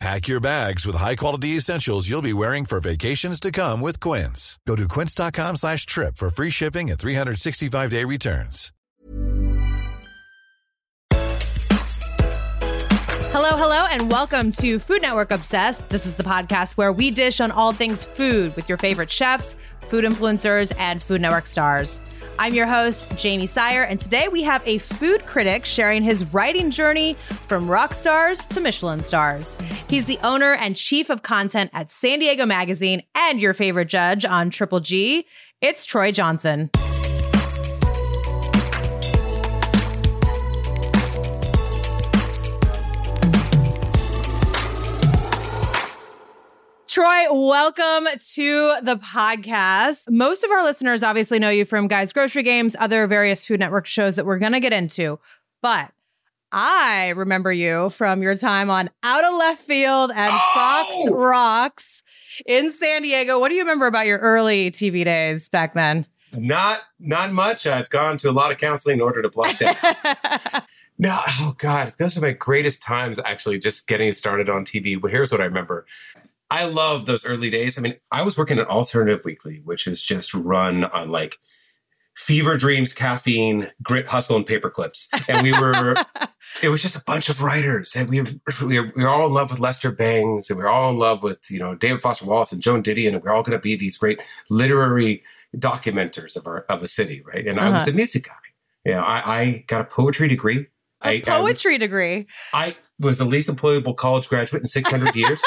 [0.00, 4.56] Pack your bags with high-quality essentials you'll be wearing for vacations to come with Quince.
[4.64, 8.72] Go to quince.com slash trip for free shipping and 365-day returns.
[13.30, 15.88] Hello, hello, and welcome to Food Network Obsessed.
[15.88, 19.56] This is the podcast where we dish on all things food with your favorite chefs,
[19.80, 22.00] food influencers, and Food Network stars.
[22.40, 26.70] I'm your host, Jamie Sire, and today we have a food critic sharing his writing
[26.70, 27.14] journey
[27.48, 29.56] from rock stars to Michelin stars.
[29.88, 34.24] He's the owner and chief of content at San Diego Magazine and your favorite judge
[34.24, 35.26] on Triple G.
[35.60, 36.70] It's Troy Johnson.
[46.88, 50.10] Troy, welcome to the podcast.
[50.10, 53.86] Most of our listeners obviously know you from Guys Grocery Games, other various Food Network
[53.86, 55.18] shows that we're going to get into.
[55.60, 55.92] But
[56.50, 61.04] I remember you from your time on Out of Left Field and oh!
[61.04, 62.02] Fox Rocks
[62.46, 63.38] in San Diego.
[63.38, 66.06] What do you remember about your early TV days back then?
[66.32, 67.66] Not not much.
[67.66, 70.64] I've gone to a lot of counseling in order to block that.
[70.98, 74.98] no, oh God, those are my greatest times actually just getting started on TV.
[74.98, 75.84] But here's what I remember.
[76.50, 77.78] I love those early days.
[77.78, 81.38] I mean, I was working at Alternative Weekly, which is just run on like
[82.18, 85.08] fever dreams, caffeine, grit, hustle, and paper clips.
[85.28, 85.94] And we were,
[86.62, 87.94] it was just a bunch of writers.
[87.94, 90.70] And we, we, were, we were all in love with Lester Bangs and we were
[90.70, 93.14] all in love with, you know, David Foster Wallace and Joan Didion.
[93.14, 94.20] And we are all going to be these great
[94.50, 95.22] literary
[95.56, 97.22] documenters of our, of a city.
[97.24, 97.46] Right.
[97.46, 97.68] And uh-huh.
[97.68, 97.92] I was uh-huh.
[97.92, 98.34] a music guy.
[98.84, 98.90] Yeah.
[98.90, 100.66] You know, I, I got a poetry degree.
[101.04, 102.26] A I, poetry I, degree.
[102.52, 105.42] I was the least employable college graduate in 600 years.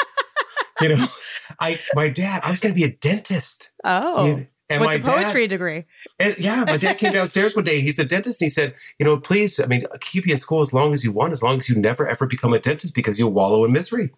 [0.80, 1.06] You know,
[1.60, 3.70] I my dad, I was going to be a dentist.
[3.84, 4.26] Oh.
[4.26, 5.84] You know, and With my poetry dad, degree.
[6.18, 7.80] And yeah, my dad came downstairs one day.
[7.80, 10.60] He's a dentist, and he said, "You know, please, I mean, keep you in school
[10.60, 13.18] as long as you want, as long as you never ever become a dentist, because
[13.18, 14.12] you'll wallow in misery."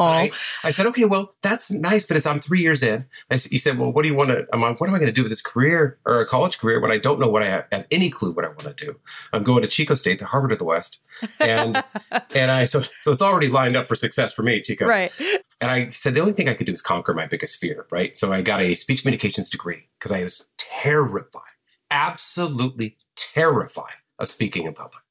[0.00, 0.30] I,
[0.62, 3.06] I, said, okay, well, that's nice, but it's I'm three years in.
[3.30, 4.46] I, he said, well, what do you want to?
[4.52, 6.80] I'm like, what am I going to do with this career or a college career
[6.80, 8.98] when I don't know what I have, have any clue what I want to do?
[9.32, 11.02] I'm going to Chico State, the Harvard of the West,
[11.38, 11.82] and
[12.34, 14.86] and I so so it's already lined up for success for me, Chico.
[14.86, 15.12] Right.
[15.60, 18.16] And I said the only thing I could do is conquer my biggest fear, right?
[18.18, 21.42] So I got a speech communications degree because I was terrified,
[21.90, 25.02] absolutely terrified of speaking in public.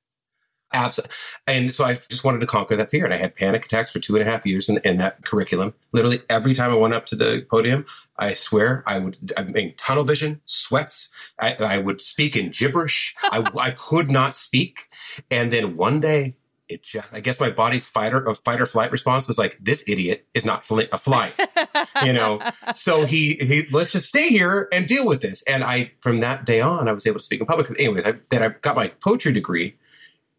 [0.73, 1.15] Absolutely.
[1.45, 3.05] And so I just wanted to conquer that fear.
[3.05, 5.75] And I had panic attacks for two and a half years in, in, that curriculum.
[5.91, 7.85] Literally every time I went up to the podium,
[8.17, 11.09] I swear I would, I mean, tunnel vision, sweats.
[11.39, 13.15] I, I would speak in gibberish.
[13.23, 14.89] I, I could not speak.
[15.29, 16.35] And then one day,
[16.69, 19.83] it just, I guess my body's fighter or fight or flight response was like, this
[19.87, 21.33] idiot is not fl- a flight,
[22.03, 22.39] you know?
[22.73, 25.43] So he, he, let's just stay here and deal with this.
[25.43, 27.69] And I, from that day on, I was able to speak in public.
[27.77, 29.75] Anyways, I, then I got my poetry degree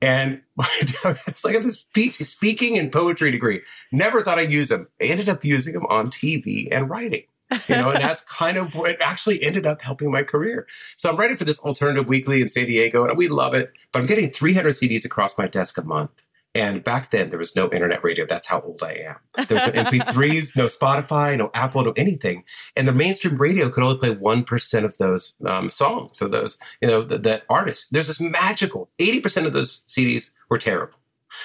[0.04, 1.86] and it's like this
[2.28, 3.62] speaking and poetry degree.
[3.92, 4.88] Never thought I'd use them.
[5.00, 7.22] I ended up using them on TV and writing.
[7.68, 10.66] You know, and that's kind of what actually ended up helping my career.
[10.96, 13.72] So I'm writing for this alternative weekly in San Diego, and we love it.
[13.92, 16.10] But I'm getting 300 CDs across my desk a month.
[16.56, 18.26] And back then, there was no internet radio.
[18.26, 19.46] That's how old I am.
[19.48, 22.44] There was no MP3s, no Spotify, no Apple, no anything.
[22.76, 26.16] And the mainstream radio could only play 1% of those um, songs.
[26.16, 27.88] So those, you know, the, the artists.
[27.88, 30.96] There's this magical 80% of those CDs were terrible.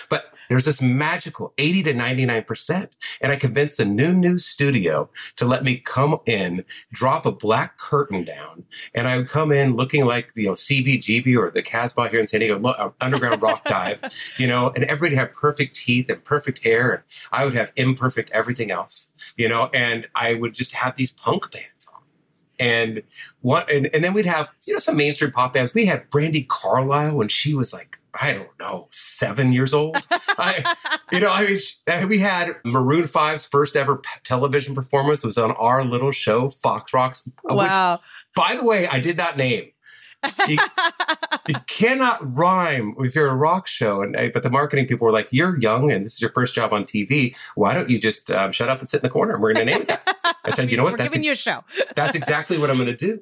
[0.10, 2.88] But There's this magical 80 to 99%.
[3.22, 7.78] And I convinced a new news studio to let me come in, drop a black
[7.78, 12.10] curtain down, and I would come in looking like, you know, CBGB or the Casbah
[12.10, 14.02] here in San Diego, uh, underground rock dive,
[14.38, 16.94] you know, and everybody had perfect teeth and perfect hair.
[16.94, 21.12] And I would have imperfect everything else, you know, and I would just have these
[21.12, 22.02] punk bands on.
[22.60, 23.04] And
[23.42, 25.74] what, and, and then we'd have, you know, some mainstream pop bands.
[25.74, 29.98] We had Brandi Carlile when she was like I don't know, seven years old.
[30.12, 30.76] I,
[31.12, 35.84] you know, I mean, we had Maroon 5's first ever television performance was on our
[35.84, 37.30] little show, Fox Rocks.
[37.50, 37.94] Uh, wow.
[37.94, 38.02] Which,
[38.36, 39.72] by the way, I did not name.
[40.48, 40.58] You,
[41.48, 44.02] you, cannot rhyme with your rock show.
[44.02, 46.74] And but the marketing people were like, "You're young, and this is your first job
[46.74, 47.38] on TV.
[47.56, 49.36] Why don't you just um, shut up and sit in the corner?
[49.36, 50.94] And we're going to name it that." I said, "You know what?
[50.94, 51.64] We're that's giving a, you a show.
[51.96, 53.22] that's exactly what I'm going to do."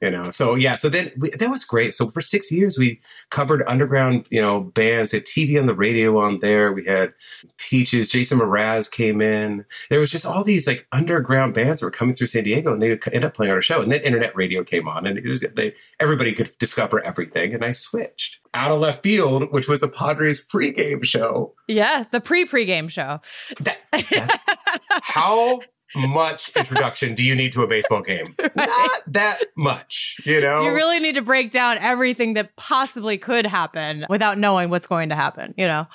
[0.00, 0.30] You know?
[0.30, 1.94] So yeah so then we, that was great.
[1.94, 3.00] So for six years we
[3.30, 5.12] covered underground you know bands.
[5.12, 6.72] Had tv on the radio on there.
[6.72, 7.12] We had
[7.56, 9.64] peaches jason mraz came in.
[9.88, 12.82] There was just all these like underground bands that were coming through san diego and
[12.82, 13.80] they would end up playing on our show.
[13.82, 17.64] And then internet radio came on and it was they everybody could discover everything and
[17.64, 18.38] i switched.
[18.54, 21.54] Out of left field which was a padres pregame show.
[21.68, 23.20] Yeah the pre-pregame show.
[23.60, 24.44] That, that's
[25.02, 25.60] how
[25.94, 28.34] much introduction do you need to a baseball game?
[28.54, 30.62] Not that much, you know?
[30.62, 35.08] You really need to break down everything that possibly could happen without knowing what's going
[35.08, 35.86] to happen, you know?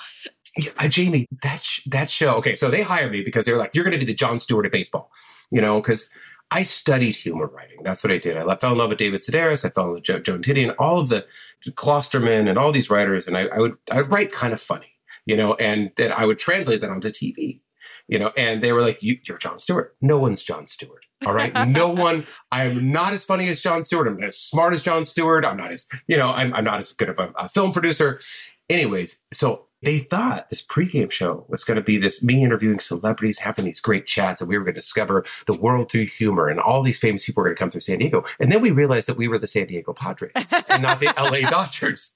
[0.56, 3.58] Yeah, uh, Jamie, that, sh- that show, okay, so they hired me because they were
[3.58, 5.10] like, you're going to be the Jon Stewart of baseball,
[5.50, 6.10] you know, because
[6.50, 7.82] I studied humor writing.
[7.82, 8.36] That's what I did.
[8.36, 9.64] I fell in love with David Sedaris.
[9.64, 11.26] I fell in love with Joe, Joan Didion, all of the
[11.70, 13.26] Klosterman and all these writers.
[13.26, 14.92] And I, I would, I would write kind of funny,
[15.26, 17.60] you know, and then I would translate that onto TV
[18.08, 19.96] you know, and they were like, you, are Jon Stewart.
[20.00, 21.04] No one's Jon Stewart.
[21.24, 21.52] All right.
[21.68, 24.06] no one, I'm not as funny as Jon Stewart.
[24.06, 25.44] I'm not as smart as Jon Stewart.
[25.44, 28.20] I'm not as, you know, I'm, I'm not as good of a, a film producer.
[28.68, 33.38] Anyways, so they thought this pregame show was going to be this me interviewing celebrities,
[33.38, 36.58] having these great chats, and we were going to discover the world through humor, and
[36.58, 38.24] all these famous people were going to come through San Diego.
[38.40, 40.32] And then we realized that we were the San Diego Padres
[40.68, 42.14] and not the LA Dodgers.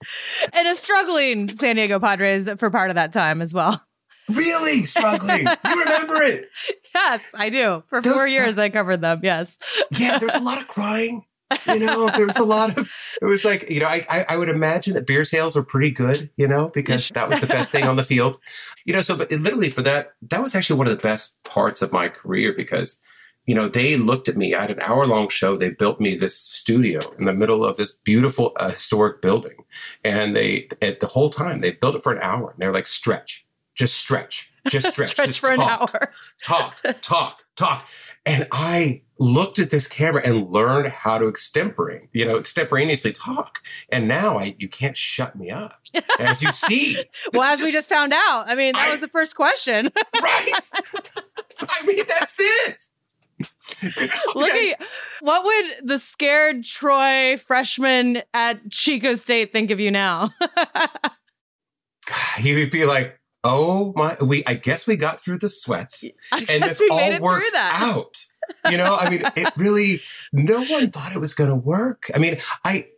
[0.52, 3.80] And a struggling San Diego Padres for part of that time as well.
[4.36, 5.46] Really struggling.
[5.46, 6.48] you remember it?
[6.92, 7.84] Yes, I do.
[7.86, 9.20] For Those, four years, I covered them.
[9.22, 9.58] Yes.
[9.92, 11.24] yeah, there's a lot of crying.
[11.68, 12.90] You know, there was a lot of.
[13.22, 15.90] It was like you know, I, I, I would imagine that beer sales were pretty
[15.92, 16.30] good.
[16.36, 18.38] You know, because that was the best thing on the field.
[18.86, 21.40] You know, so but it, literally for that, that was actually one of the best
[21.44, 23.00] parts of my career because
[23.46, 24.54] you know, they looked at me.
[24.54, 25.56] I had an hour long show.
[25.56, 29.56] They built me this studio in the middle of this beautiful uh, historic building.
[30.04, 32.50] And they, at the whole time, they built it for an hour.
[32.50, 33.44] And they're like, stretch,
[33.80, 36.12] just stretch, just stretch, stretch just for talk, an hour.
[36.42, 37.88] talk, talk, talk.
[38.26, 43.60] And I looked at this camera and learned how to extempore, you know, extemporaneously talk.
[43.88, 45.80] And now I, you can't shut me up.
[46.18, 47.02] As you see.
[47.32, 48.44] well, as just, we just found out.
[48.46, 49.90] I mean, that I, was the first question.
[50.22, 50.70] right.
[51.62, 52.84] I mean, that's it.
[54.34, 54.74] Look at you.
[55.20, 60.30] what would the scared Troy freshman at Chico State think of you now?
[62.38, 66.62] he would be like, oh my, we, I guess we got through the sweats and
[66.62, 68.24] this all worked out.
[68.70, 70.02] You know, I mean, it really,
[70.32, 72.10] no one thought it was going to work.
[72.14, 72.88] I mean, I,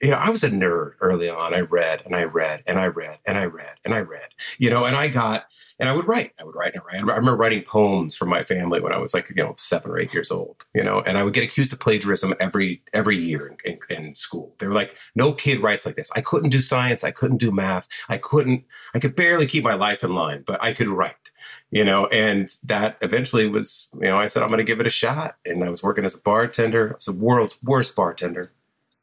[0.00, 1.54] you know, I was a nerd early on.
[1.54, 4.28] I read and I read and I read and I read and I read,
[4.58, 5.44] you know, and I got,
[5.82, 6.98] and I would write, I would write and write.
[6.98, 9.98] I remember writing poems for my family when I was like, you know, seven or
[9.98, 13.56] eight years old, you know, and I would get accused of plagiarism every, every year
[13.64, 14.54] in, in, in school.
[14.60, 16.12] They were like, no kid writes like this.
[16.14, 17.02] I couldn't do science.
[17.02, 17.88] I couldn't do math.
[18.08, 18.62] I couldn't,
[18.94, 21.32] I could barely keep my life in line, but I could write,
[21.72, 24.86] you know, and that eventually was, you know, I said, I'm going to give it
[24.86, 25.34] a shot.
[25.44, 26.90] And I was working as a bartender.
[26.90, 28.52] I was the world's worst bartender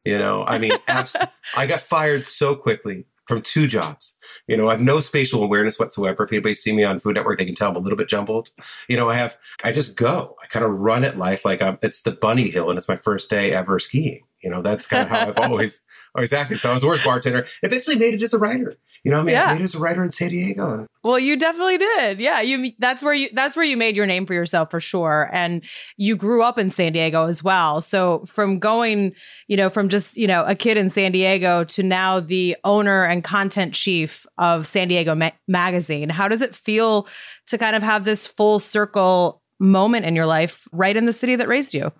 [0.05, 1.17] you know, I mean, abs-
[1.57, 4.17] I got fired so quickly from two jobs.
[4.47, 6.23] You know, I have no spatial awareness whatsoever.
[6.23, 8.49] If anybody see me on Food Network, they can tell I'm a little bit jumbled.
[8.89, 10.35] You know, I have, I just go.
[10.43, 12.95] I kind of run at life like I'm, it's the bunny hill and it's my
[12.95, 14.23] first day ever skiing.
[14.41, 15.83] You know, that's kind of how I've always,
[16.15, 16.59] always acted.
[16.59, 17.45] So I was the worst bartender.
[17.61, 18.75] Eventually made it as a writer.
[19.03, 19.45] You know, I mean, yeah.
[19.47, 20.85] I made it as a writer in San Diego.
[21.03, 22.19] Well, you definitely did.
[22.19, 22.71] Yeah, you.
[22.79, 23.29] That's where you.
[23.33, 25.29] That's where you made your name for yourself for sure.
[25.31, 25.63] And
[25.97, 27.79] you grew up in San Diego as well.
[27.79, 29.13] So from going,
[29.47, 33.05] you know, from just you know a kid in San Diego to now the owner
[33.05, 37.07] and content chief of San Diego Ma- Magazine, how does it feel
[37.47, 41.35] to kind of have this full circle moment in your life, right in the city
[41.37, 41.91] that raised you?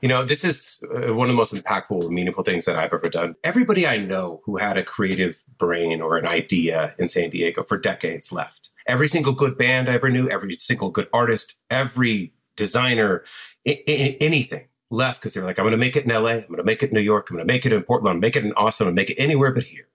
[0.00, 3.08] You know, this is uh, one of the most impactful, meaningful things that I've ever
[3.08, 3.36] done.
[3.44, 7.78] Everybody I know who had a creative brain or an idea in San Diego for
[7.78, 8.70] decades left.
[8.86, 13.24] Every single good band I ever knew, every single good artist, every designer,
[13.66, 16.32] I- I- anything left because they're like, I'm going to make it in LA.
[16.32, 17.30] I'm going to make it in New York.
[17.30, 18.08] I'm going to make it in Portland.
[18.16, 18.86] I'm going to make it in Austin.
[18.88, 19.88] I'm going to make it anywhere but here.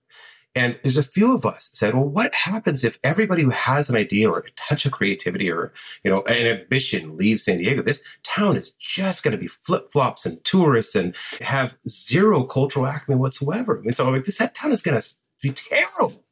[0.58, 3.96] And there's a few of us said, well, what happens if everybody who has an
[3.96, 5.72] idea or a touch of creativity or,
[6.04, 7.84] you know, an ambition leaves San Diego?
[7.84, 12.88] This town is just going to be flip flops and tourists and have zero cultural
[12.88, 13.80] acme whatsoever.
[13.84, 15.08] And so I'm like, this town is going to
[15.44, 16.24] be terrible.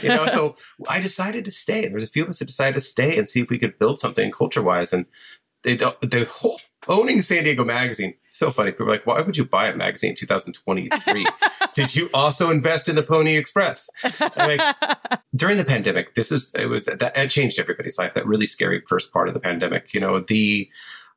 [0.00, 0.54] you know, so
[0.88, 1.84] I decided to stay.
[1.84, 3.80] And there's a few of us that decided to stay and see if we could
[3.80, 4.92] build something culture wise.
[4.92, 5.06] And
[5.64, 8.70] they, the, the whole owning San Diego Magazine, so funny.
[8.70, 11.26] People are like, why would you buy a magazine in 2023?
[11.74, 13.90] Did you also invest in the Pony Express?
[14.36, 14.60] Like,
[15.34, 18.14] during the pandemic, this was, it was, that, that changed everybody's life.
[18.14, 19.94] That really scary first part of the pandemic.
[19.94, 20.68] You know, the,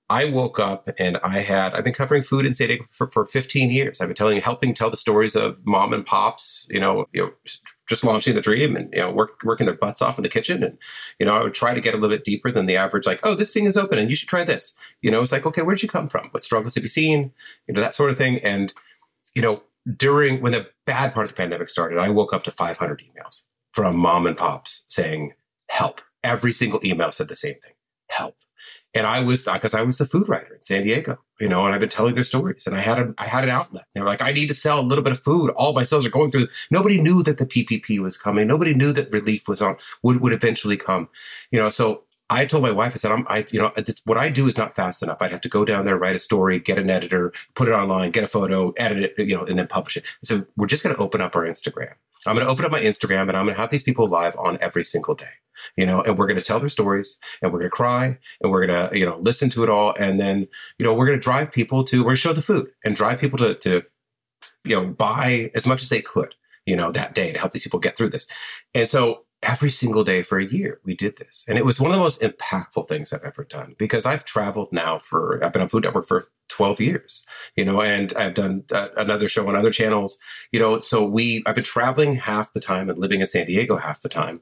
[0.09, 3.25] I woke up and I had, I've been covering food in San Diego for, for
[3.25, 3.99] 15 years.
[3.99, 7.31] I've been telling, helping tell the stories of mom and pops, you know, you know,
[7.89, 10.63] just launching the dream and, you know, work, working their butts off in the kitchen.
[10.63, 10.77] And,
[11.19, 13.19] you know, I would try to get a little bit deeper than the average, like,
[13.23, 14.75] oh, this thing is open and you should try this.
[15.01, 16.27] You know, it's like, okay, where'd you come from?
[16.29, 17.33] What struggles have you seen?
[17.67, 18.37] You know, that sort of thing.
[18.39, 18.73] And,
[19.33, 19.63] you know,
[19.97, 23.43] during, when the bad part of the pandemic started, I woke up to 500 emails
[23.73, 25.33] from mom and pops saying,
[25.69, 26.01] help.
[26.23, 27.73] Every single email said the same thing,
[28.09, 28.35] help
[28.95, 31.73] and I was because I was the food writer in San Diego, you know, and
[31.73, 33.85] I've been telling their stories, and I had a I had an outlet.
[33.93, 35.51] They were like, I need to sell a little bit of food.
[35.51, 36.47] All my sales are going through.
[36.71, 38.47] Nobody knew that the PPP was coming.
[38.47, 41.09] Nobody knew that relief was on would would eventually come,
[41.51, 41.69] you know.
[41.69, 43.71] So I told my wife, I said, I'm, I, you know,
[44.05, 45.21] what I do is not fast enough.
[45.21, 48.11] I'd have to go down there, write a story, get an editor, put it online,
[48.11, 50.05] get a photo, edit it, you know, and then publish it.
[50.23, 51.93] So we're just going to open up our Instagram.
[52.25, 54.35] I'm going to open up my Instagram and I'm going to have these people live
[54.37, 55.29] on every single day,
[55.77, 58.51] you know, and we're going to tell their stories and we're going to cry and
[58.51, 59.93] we're going to, you know, listen to it all.
[59.99, 60.47] And then,
[60.79, 62.95] you know, we're going to drive people to, we're going to show the food and
[62.95, 63.83] drive people to, to,
[64.63, 66.33] you know, buy as much as they could,
[66.65, 68.25] you know, that day to help these people get through this.
[68.73, 71.45] And so every single day for a year we did this.
[71.47, 74.71] And it was one of the most impactful things i've ever done because i've traveled
[74.71, 77.25] now for i've been on food network for 12 years
[77.55, 80.17] you know and i've done uh, another show on other channels
[80.51, 83.77] you know so we i've been traveling half the time and living in san diego
[83.77, 84.41] half the time.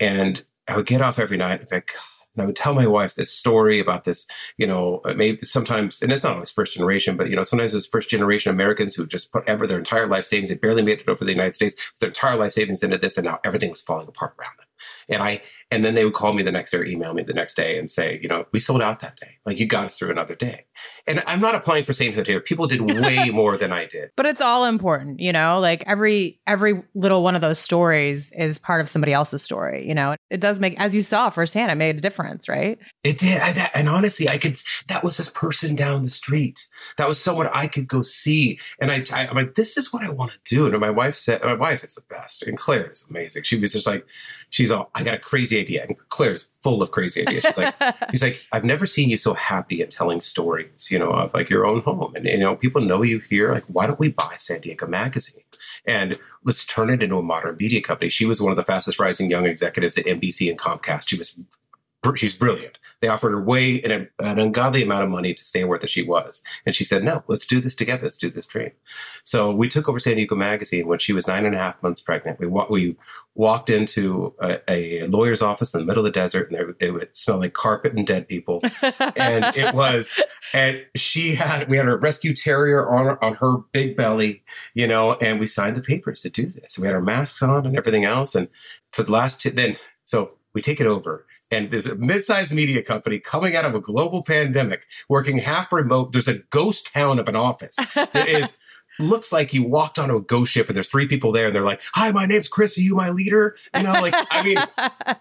[0.00, 1.92] And i would get off every night and be like
[2.34, 6.10] and I would tell my wife this story about this, you know, maybe sometimes, and
[6.10, 9.32] it's not always first generation, but, you know, sometimes it's first generation Americans who just
[9.32, 12.08] put ever their entire life savings, they barely made it over the United States, their
[12.08, 14.66] entire life savings into this, and now everything was falling apart around them.
[15.08, 17.32] And I, and then they would call me the next day or email me the
[17.32, 19.38] next day and say, you know, we sold out that day.
[19.46, 20.66] Like you got us through another day.
[21.06, 22.40] And I'm not applying for sainthood here.
[22.40, 24.10] People did way more than I did.
[24.14, 28.58] But it's all important, you know, like every, every little one of those stories is
[28.58, 31.76] part of somebody else's story, you know, it does make, as you saw firsthand, it
[31.76, 32.78] made a difference, right?
[33.02, 33.40] It did.
[33.40, 36.68] I, that, and honestly, I could, that was this person down the street.
[36.98, 38.58] That was someone I could go see.
[38.78, 40.66] And I, I I'm like, this is what I want to do.
[40.66, 42.42] And my wife said, my wife is the best.
[42.42, 43.44] And Claire is amazing.
[43.44, 44.06] She was just like,
[44.50, 45.84] she's all, I got a crazy idea.
[45.84, 47.44] And Claire's full of crazy ideas.
[47.44, 47.74] She's like,
[48.10, 51.48] he's like, I've never seen you so happy at telling stories, you know, of like
[51.48, 52.14] your own home.
[52.14, 53.52] And, you know, people know you here.
[53.52, 55.42] Like, why don't we buy San Diego Magazine?
[55.86, 58.10] And let's turn it into a modern media company.
[58.10, 61.08] She was one of the fastest rising young executives at NBC and Comcast.
[61.08, 61.38] She was
[62.16, 62.78] she's brilliant.
[63.00, 66.02] They offered her way an, an ungodly amount of money to stay where that she
[66.02, 66.42] was.
[66.64, 68.04] And she said, no, let's do this together.
[68.04, 68.70] Let's do this dream.
[69.24, 72.00] So we took over San Diego Magazine when she was nine and a half months
[72.00, 72.38] pregnant.
[72.38, 72.96] We, we
[73.34, 76.92] walked into a, a lawyer's office in the middle of the desert and there, it
[76.92, 78.60] would smell like carpet and dead people.
[79.16, 80.20] and it was,
[80.52, 84.44] and she had, we had a rescue terrier on her, on her big belly,
[84.74, 86.78] you know, and we signed the papers to do this.
[86.78, 88.36] We had our masks on and everything else.
[88.36, 88.48] And
[88.90, 92.82] for the last two, then, so we take it over and there's a mid-sized media
[92.82, 96.12] company coming out of a global pandemic, working half remote.
[96.12, 98.58] There's a ghost town of an office that is
[98.98, 101.64] looks like you walked onto a ghost ship and there's three people there and they're
[101.64, 102.76] like, "Hi, my name's Chris.
[102.78, 104.58] Are you my leader?" You know, like I mean,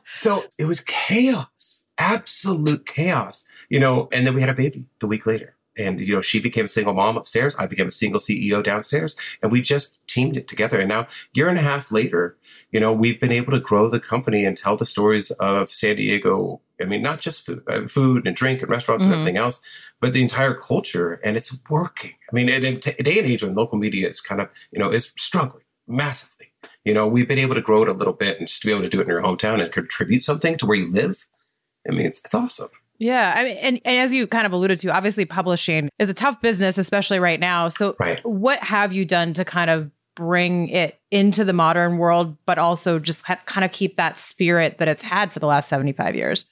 [0.13, 3.45] so it was chaos, absolute chaos.
[3.69, 5.55] You know, and then we had a baby the week later.
[5.77, 7.55] And, you know, she became a single mom upstairs.
[7.57, 9.15] I became a single CEO downstairs.
[9.41, 10.79] And we just teamed it together.
[10.79, 12.37] And now, year and a half later,
[12.71, 15.95] you know, we've been able to grow the company and tell the stories of San
[15.95, 16.61] Diego.
[16.81, 19.13] I mean, not just food, uh, food and drink and restaurants mm-hmm.
[19.13, 19.61] and everything else,
[20.01, 21.13] but the entire culture.
[21.23, 22.13] And it's working.
[22.29, 24.91] I mean, in a day and age when local media is kind of, you know,
[24.91, 26.47] is struggling massively.
[26.83, 28.73] You know, we've been able to grow it a little bit and just to be
[28.73, 31.27] able to do it in your hometown and contribute something to where you live.
[31.87, 32.69] I mean, it's, it's awesome.
[33.01, 36.13] Yeah, I mean, and, and as you kind of alluded to, obviously publishing is a
[36.13, 37.67] tough business, especially right now.
[37.67, 38.23] So, right.
[38.23, 42.99] what have you done to kind of bring it into the modern world, but also
[42.99, 46.45] just kind of keep that spirit that it's had for the last 75 years?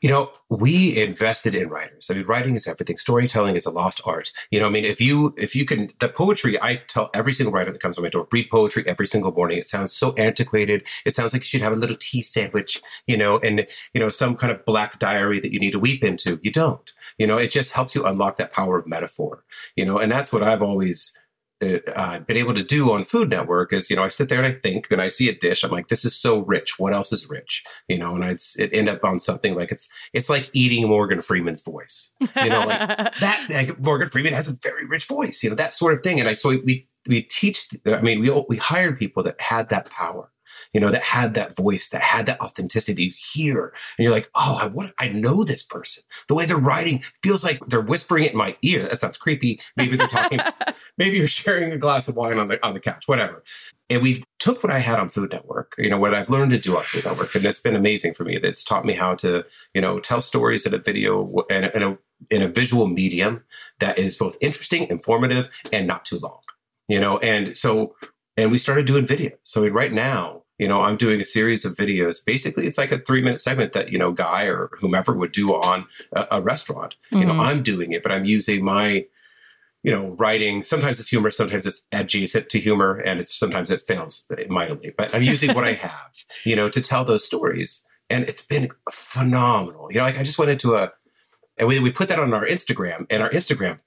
[0.00, 2.10] You know, we invested in writers.
[2.10, 2.96] I mean, writing is everything.
[2.96, 4.32] Storytelling is a lost art.
[4.50, 7.52] You know, I mean, if you if you can the poetry, I tell every single
[7.52, 9.58] writer that comes on my door, read poetry every single morning.
[9.58, 10.86] It sounds so antiquated.
[11.04, 14.10] It sounds like you should have a little tea sandwich, you know, and you know,
[14.10, 16.40] some kind of black diary that you need to weep into.
[16.42, 16.92] You don't.
[17.18, 19.44] You know, it just helps you unlock that power of metaphor.
[19.76, 21.12] You know, and that's what I've always
[21.62, 24.46] uh, been able to do on Food Network is, you know, I sit there and
[24.46, 25.62] I think and I see a dish.
[25.62, 26.78] I'm like, this is so rich.
[26.78, 27.64] What else is rich?
[27.88, 31.20] You know, and I'd it end up on something like it's it's like eating Morgan
[31.20, 32.12] Freeman's voice.
[32.20, 32.78] You know, like
[33.20, 33.46] that.
[33.50, 35.42] Like Morgan Freeman has a very rich voice.
[35.42, 36.18] You know, that sort of thing.
[36.18, 37.68] And I so we we teach.
[37.86, 40.30] I mean, we we hired people that had that power
[40.72, 43.04] you know, that had that voice, that had that authenticity.
[43.04, 46.04] You hear and you're like, oh, I want, I know this person.
[46.28, 48.82] The way they're writing feels like they're whispering it in my ear.
[48.82, 49.60] That sounds creepy.
[49.76, 50.40] Maybe they're talking,
[50.98, 53.42] maybe you're sharing a glass of wine on the, on the couch, whatever.
[53.88, 56.58] And we took what I had on Food Network, you know, what I've learned to
[56.58, 57.34] do on Food Network.
[57.34, 58.36] And it's been amazing for me.
[58.36, 61.98] It's taught me how to, you know, tell stories in a video and in a,
[62.30, 63.42] in a visual medium
[63.80, 66.40] that is both interesting, informative, and not too long,
[66.88, 67.96] you know, and so,
[68.36, 69.32] and we started doing video.
[69.42, 72.22] So right now, you know, I'm doing a series of videos.
[72.22, 75.54] Basically, it's like a three minute segment that, you know, Guy or whomever would do
[75.54, 76.96] on a, a restaurant.
[77.06, 77.16] Mm-hmm.
[77.16, 77.40] You know, mm-hmm.
[77.40, 79.06] I'm doing it, but I'm using my,
[79.82, 80.62] you know, writing.
[80.62, 84.92] Sometimes it's humor, sometimes it's adjacent to humor, and it's sometimes it fails mightily.
[84.98, 87.82] But I'm using what I have, you know, to tell those stories.
[88.10, 89.90] And it's been phenomenal.
[89.90, 90.92] You know, like I just went into a,
[91.56, 93.78] and we, we put that on our Instagram, and our Instagram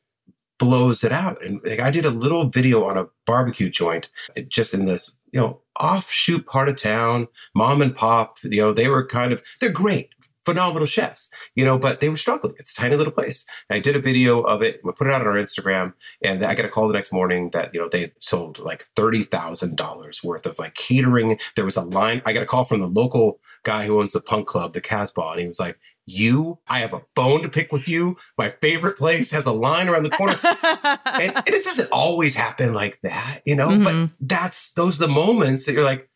[0.57, 1.43] blows it out.
[1.45, 4.09] And like, I did a little video on a barbecue joint
[4.47, 8.87] just in this, you know, offshoot part of town, mom and pop, you know, they
[8.87, 10.09] were kind of, they're great,
[10.45, 12.55] phenomenal chefs, you know, but they were struggling.
[12.57, 13.45] It's a tiny little place.
[13.69, 14.81] And I did a video of it.
[14.83, 17.49] We put it out on our Instagram and I got a call the next morning
[17.51, 21.39] that, you know, they sold like $30,000 worth of like catering.
[21.55, 22.21] There was a line.
[22.25, 25.31] I got a call from the local guy who owns the punk club, the Casbah.
[25.31, 28.17] And he was like, you, I have a bone to pick with you.
[28.37, 30.37] My favorite place has a line around the corner.
[30.43, 33.83] and, and, it doesn't always happen like that, you know, mm-hmm.
[33.83, 36.09] but that's, those are the moments that you're like,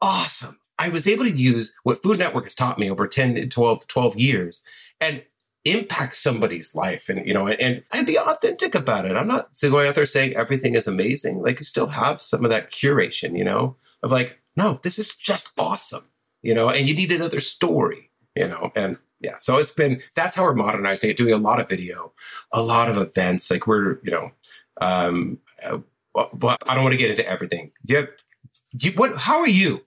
[0.00, 0.59] awesome.
[0.80, 4.16] I was able to use what Food Network has taught me over 10, 12, 12
[4.16, 4.62] years
[4.98, 5.22] and
[5.66, 9.14] impact somebody's life and, you know, and, and be authentic about it.
[9.14, 11.42] I'm not going out there saying everything is amazing.
[11.42, 15.14] Like you still have some of that curation, you know, of like, no, this is
[15.14, 16.06] just awesome,
[16.40, 20.34] you know, and you need another story, you know, and yeah so it's been that's
[20.34, 22.10] how we're modernizing it doing a lot of video
[22.52, 24.30] a lot of events like we're you know
[24.80, 25.76] um uh,
[26.32, 28.08] but i don't want to get into everything do you, have,
[28.72, 29.84] you what how are you.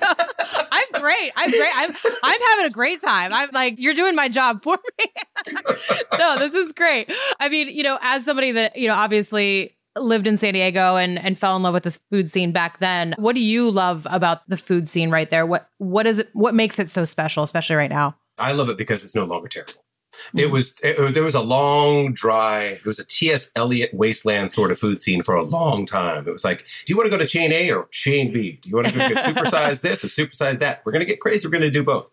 [0.72, 1.32] I'm great.
[1.36, 1.70] I'm great.
[1.74, 3.32] I'm I'm having a great time.
[3.32, 5.06] I'm like, you're doing my job for me.
[6.18, 7.12] no, this is great.
[7.40, 11.18] I mean, you know, as somebody that, you know, obviously lived in San Diego and
[11.18, 13.14] and fell in love with the food scene back then.
[13.18, 15.46] What do you love about the food scene right there?
[15.46, 18.16] What what is it what makes it so special especially right now?
[18.38, 19.84] I love it because it's no longer terrible.
[20.12, 20.38] Mm-hmm.
[20.38, 23.50] It was it, there was a long dry it was a T.S.
[23.56, 26.26] Eliot wasteland sort of food scene for a long time.
[26.28, 28.58] It was like, do you want to go to chain A or chain B?
[28.60, 30.82] Do you want to go supersize this or supersize that?
[30.84, 31.46] We're going to get crazy.
[31.46, 32.10] We're going to do both.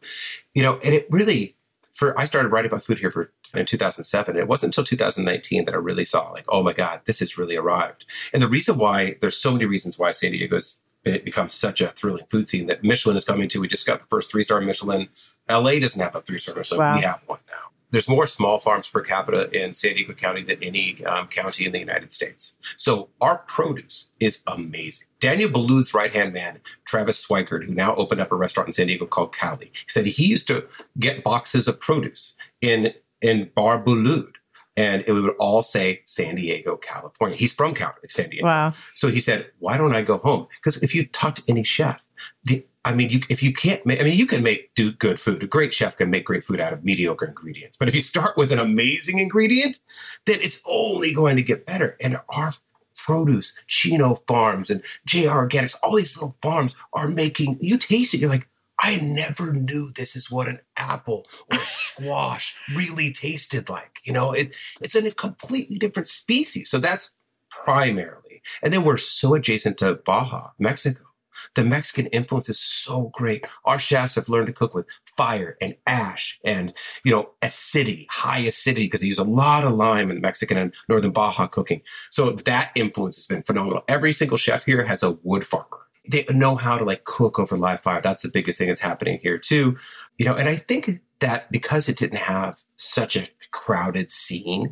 [0.54, 1.56] You know, and it really
[1.94, 4.38] for I started writing about food here for in 2007.
[4.38, 7.58] It wasn't until 2019 that I really saw like, oh my God, this has really
[7.58, 8.06] arrived.
[8.34, 11.88] And the reason why there's so many reasons why San Diego's it becomes such a
[11.88, 13.62] thrilling food scene that Michelin is coming to.
[13.62, 15.10] We just got the first three star Michelin.
[15.50, 16.80] LA doesn't have a three star Michelin.
[16.80, 16.96] Wow.
[16.96, 20.62] We have one now there's more small farms per capita in San Diego County than
[20.64, 22.56] any um, county in the United States.
[22.78, 25.08] So our produce is amazing.
[25.20, 28.88] Daniel Boulud's right hand man, Travis Swikard, who now opened up a restaurant in San
[28.88, 30.66] Diego called Callie, said he used to
[30.98, 34.34] get boxes of produce in in Bar Boulud
[34.80, 37.36] and it would all say San Diego, California.
[37.36, 37.76] He's from
[38.08, 38.46] San Diego.
[38.46, 38.72] Wow.
[38.96, 40.48] So he said, why don't I go home?
[40.56, 42.06] Because if you talk to any chef,
[42.46, 45.20] the, I mean, you, if you can't make, I mean, you can make do good
[45.20, 45.44] food.
[45.44, 47.78] A great chef can make great food out of mediocre ingredients.
[47.78, 49.80] But if you start with an amazing ingredient,
[50.26, 51.98] then it's only going to get better.
[52.02, 52.54] And our
[52.96, 58.20] produce, Chino Farms and JR Organics, all these little farms are making, you taste it,
[58.20, 58.48] you're like,
[58.82, 64.00] I never knew this is what an apple or squash really tasted like.
[64.06, 66.70] You know, it, it's a completely different species.
[66.70, 67.12] So that's
[67.50, 68.42] primarily.
[68.64, 71.04] And then we're so adjacent to Baja, Mexico.
[71.56, 73.46] The Mexican influence is so great.
[73.66, 76.74] Our chefs have learned to cook with fire and ash and,
[77.04, 80.74] you know, acidity, high acidity, because they use a lot of lime in Mexican and
[80.88, 81.82] Northern Baja cooking.
[82.10, 83.84] So that influence has been phenomenal.
[83.88, 87.56] Every single chef here has a wood farmer they know how to like cook over
[87.56, 88.02] live fire.
[88.02, 89.76] That's the biggest thing that's happening here too.
[90.18, 94.72] You know, and I think that because it didn't have such a crowded scene,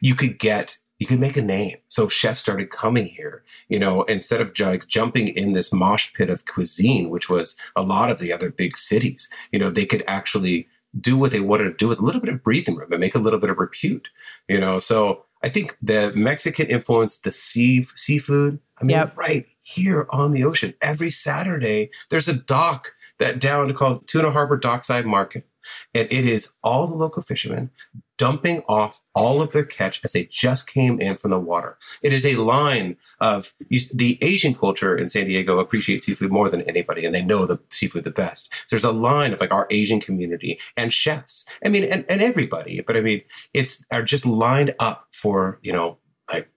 [0.00, 1.76] you could get you could make a name.
[1.88, 6.28] So chefs started coming here, you know, instead of like jumping in this mosh pit
[6.28, 10.04] of cuisine, which was a lot of the other big cities, you know, they could
[10.06, 13.00] actually do what they wanted to do with a little bit of breathing room and
[13.00, 14.08] make a little bit of repute,
[14.48, 14.78] you know.
[14.78, 18.58] So I think the Mexican influence, the sea seafood.
[18.80, 19.16] I mean, yep.
[19.16, 20.74] right here on the ocean.
[20.80, 25.46] Every Saturday, there's a dock that down called Tuna Harbor Dockside Market.
[25.94, 27.70] And it is all the local fishermen
[28.18, 31.78] dumping off all of their catch as they just came in from the water.
[32.02, 36.62] It is a line of the Asian culture in San Diego appreciates seafood more than
[36.62, 38.52] anybody, and they know the seafood the best.
[38.66, 41.46] So there's a line of like our Asian community and chefs.
[41.64, 43.22] I mean, and, and everybody, but I mean,
[43.54, 45.98] it's are just lined up for, you know,
[46.30, 46.50] like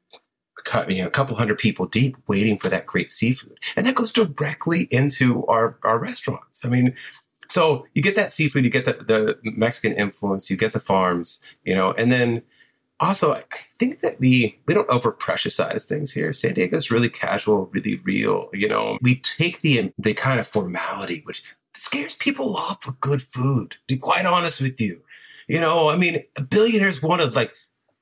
[0.89, 3.57] you know, a couple hundred people deep waiting for that great seafood.
[3.75, 6.65] And that goes directly into our, our restaurants.
[6.65, 6.95] I mean,
[7.51, 11.41] so you get that seafood, you get the, the Mexican influence, you get the farms,
[11.65, 12.43] you know, and then
[13.01, 13.43] also I
[13.77, 16.31] think that we we don't over preciouscize things here.
[16.31, 18.49] San Diego's really casual, really real.
[18.53, 23.21] You know, we take the the kind of formality which scares people off for good
[23.21, 23.71] food.
[23.71, 25.01] To be quite honest with you,
[25.49, 27.51] you know, I mean, billionaires want to like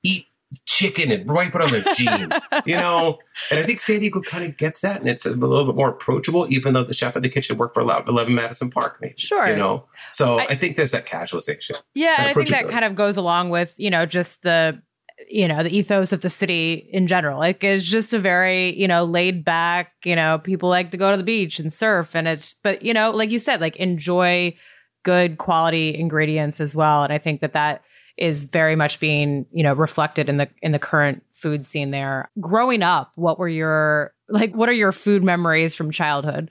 [0.04, 0.28] eat
[0.66, 3.18] chicken and wipe it on their jeans, you know?
[3.50, 5.90] And I think San Diego kind of gets that and it's a little bit more
[5.90, 9.14] approachable, even though the chef at the kitchen worked for 11 Madison Park, maybe.
[9.16, 9.48] Sure.
[9.48, 9.86] You know?
[10.12, 11.80] So I, I think there's that casualization.
[11.94, 12.16] Yeah.
[12.18, 14.82] And I think that kind of goes along with, you know, just the,
[15.28, 17.38] you know, the ethos of the city in general.
[17.38, 21.12] Like it's just a very, you know, laid back, you know, people like to go
[21.12, 24.56] to the beach and surf and it's, but, you know, like you said, like enjoy
[25.04, 27.04] good quality ingredients as well.
[27.04, 27.82] And I think that that,
[28.20, 32.30] is very much being you know reflected in the in the current food scene there.
[32.40, 36.50] Growing up what were your like what are your food memories from childhood?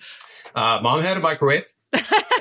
[0.56, 1.72] Uh, mom had a microwave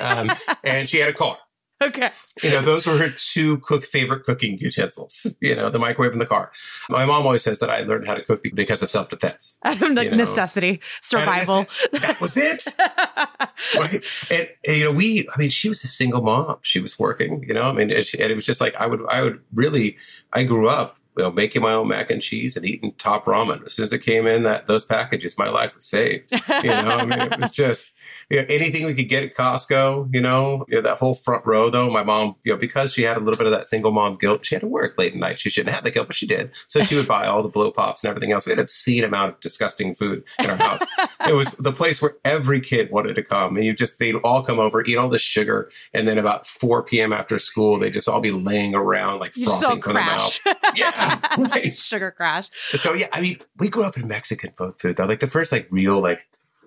[0.01, 0.31] um,
[0.65, 1.39] and she had a car
[1.89, 2.11] Okay.
[2.43, 6.21] You know, those were her two cook favorite cooking utensils, you know, the microwave and
[6.21, 6.51] the car.
[6.89, 9.59] My mom always says that I learned how to cook because of self defense.
[9.65, 11.67] Out of like necessity, survival.
[11.93, 12.67] that was it.
[13.79, 14.03] right.
[14.31, 16.57] And, and, you know, we, I mean, she was a single mom.
[16.63, 18.87] She was working, you know, I mean, and, she, and it was just like, I
[18.87, 19.97] would, I would really,
[20.33, 23.67] I grew up you know, making my own mac and cheese and eating top ramen.
[23.67, 26.33] As soon as it came in that those packages, my life was saved.
[26.59, 27.95] You know, I mean, it was just
[28.31, 30.13] you know, anything we could get at Costco.
[30.13, 31.91] You know, you know, that whole front row though.
[31.91, 34.45] My mom, you know, because she had a little bit of that single mom guilt,
[34.45, 35.39] she had to work late at night.
[35.39, 36.51] She shouldn't have the guilt, but she did.
[36.67, 38.47] So she would buy all the blow pops and everything else.
[38.47, 40.83] We had an obscene amount of disgusting food in our house.
[41.27, 44.43] it was the place where every kid wanted to come, and you just they'd all
[44.43, 47.13] come over, eat all the sugar, and then about 4 p.m.
[47.13, 50.39] after school, they just all be laying around like frothing from the mouth.
[50.75, 51.08] Yeah.
[51.73, 52.49] Sugar crash.
[52.71, 55.07] So yeah, I mean, we grew up in Mexican food though.
[55.07, 56.27] Like the first like real like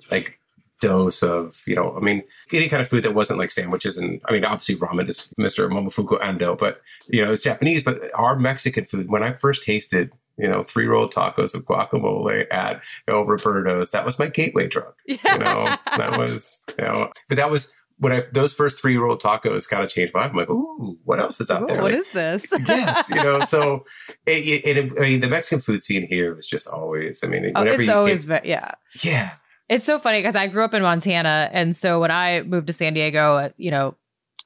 [0.10, 0.40] like
[0.82, 4.20] dose of, you know, I mean, any kind of food that wasn't like sandwiches and
[4.26, 5.70] I mean, obviously ramen is Mr.
[5.70, 10.12] Momofuku Ando, but you know, it's Japanese, but our Mexican food, when I first tasted,
[10.38, 14.94] you know, three roll tacos of guacamole at El Roberto's, that was my gateway drug.
[15.06, 19.16] You know, that was, you know, but that was when I those first three roll
[19.16, 20.32] tacos kind of changed my life.
[20.32, 21.84] I'm like, ooh, what else is out ooh, there?
[21.84, 22.48] What like, is this?
[22.68, 23.42] yes, you know.
[23.42, 23.86] So,
[24.26, 27.24] it, it, I mean, the Mexican food scene here was just always.
[27.24, 28.72] I mean, oh, it's you always, came, yeah,
[29.04, 29.34] yeah.
[29.70, 32.74] It's so funny because I grew up in Montana, and so when I moved to
[32.74, 33.96] San Diego, at you know,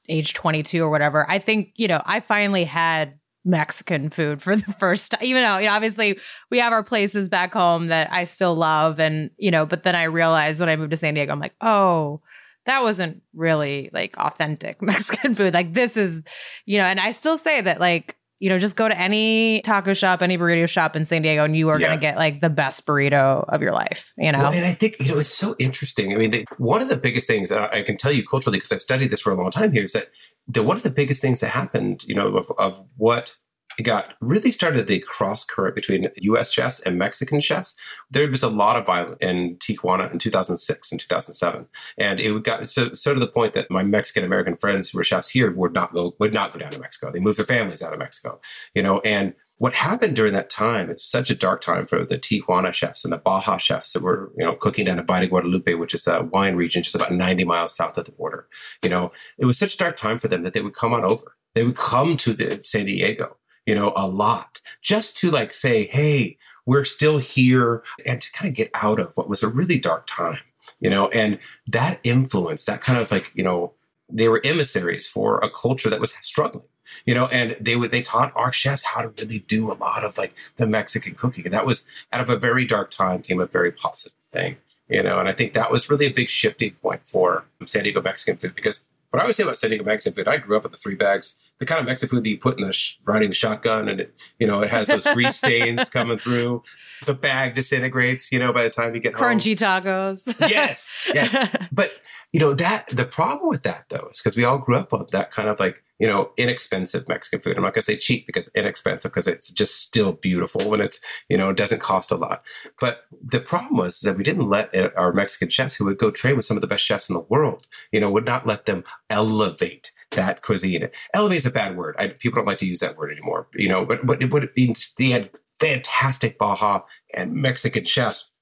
[0.06, 4.72] age 22 or whatever, I think you know I finally had Mexican food for the
[4.74, 5.20] first time.
[5.22, 6.18] Even though, you know, obviously
[6.50, 9.00] we have our places back home that I still love.
[9.00, 11.54] And, you know, but then I realized when I moved to San Diego, I'm like,
[11.60, 12.20] oh,
[12.66, 15.54] that wasn't really like authentic Mexican food.
[15.54, 16.22] Like this is,
[16.66, 19.94] you know, and I still say that like, you know, just go to any taco
[19.94, 21.86] shop, any burrito shop in San Diego, and you are yeah.
[21.86, 24.40] going to get like the best burrito of your life, you know?
[24.40, 26.12] Well, and I think, you know, it's so interesting.
[26.12, 28.72] I mean, the, one of the biggest things that I can tell you culturally, because
[28.72, 30.10] I've studied this for a long time here, is that
[30.46, 33.36] the, one of the biggest things that happened, you know, of, of what
[33.78, 37.74] it got really started the cross current between US chefs and Mexican chefs.
[38.10, 41.66] There was a lot of violence in Tijuana in 2006 and 2007.
[41.98, 45.04] And it got so, so to the point that my Mexican American friends who were
[45.04, 47.10] chefs here would not go, would not go down to Mexico.
[47.10, 48.40] They moved their families out of Mexico,
[48.74, 52.18] you know, and what happened during that time, it's such a dark time for the
[52.18, 55.74] Tijuana chefs and the Baja chefs that were, you know, cooking down in Valle Guadalupe,
[55.74, 58.48] which is a wine region just about 90 miles south of the border.
[58.82, 61.04] You know, it was such a dark time for them that they would come on
[61.04, 61.36] over.
[61.54, 63.36] They would come to the San Diego
[63.66, 68.48] you know, a lot just to like say, Hey, we're still here and to kind
[68.48, 70.38] of get out of what was a really dark time,
[70.80, 73.72] you know, and that influence, that kind of like, you know,
[74.08, 76.64] they were emissaries for a culture that was struggling
[77.04, 77.26] you know?
[77.26, 80.34] And they would they taught our chefs how to really do a lot of like
[80.56, 83.72] the mexican cooking and that was out of a very dark time came a very
[83.72, 84.56] positive thing
[84.88, 85.18] you know?
[85.18, 88.54] And i think that was really a big shifting point for san diego mexican food
[88.54, 90.78] because what i always say about san diego mexican food i grew up with the
[90.78, 93.88] three bags the kind of Mexican food that you put in the sh- riding shotgun
[93.88, 96.62] and it, you know, it has those grease stains coming through.
[97.06, 99.82] The bag disintegrates, you know, by the time you get Crunchy home.
[99.82, 100.50] tacos.
[100.50, 101.34] yes, yes.
[101.72, 101.94] But,
[102.32, 105.06] you know, that the problem with that though is because we all grew up on
[105.12, 107.56] that kind of like, you know, inexpensive Mexican food.
[107.56, 111.00] I'm not going to say cheap because inexpensive because it's just still beautiful when it's,
[111.30, 112.44] you know, it doesn't cost a lot.
[112.78, 116.10] But the problem was that we didn't let uh, our Mexican chefs who would go
[116.10, 118.66] train with some of the best chefs in the world, you know, would not let
[118.66, 120.88] them elevate that cuisine.
[121.14, 121.94] Elevate is a bad word.
[121.98, 124.92] I, people don't like to use that word anymore, you know, but, but it means,
[124.98, 126.82] they had fantastic Baja
[127.14, 128.32] and Mexican chefs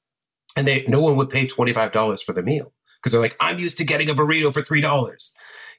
[0.56, 3.78] and they, no one would pay $25 for the meal because they're like, I'm used
[3.78, 5.32] to getting a burrito for $3.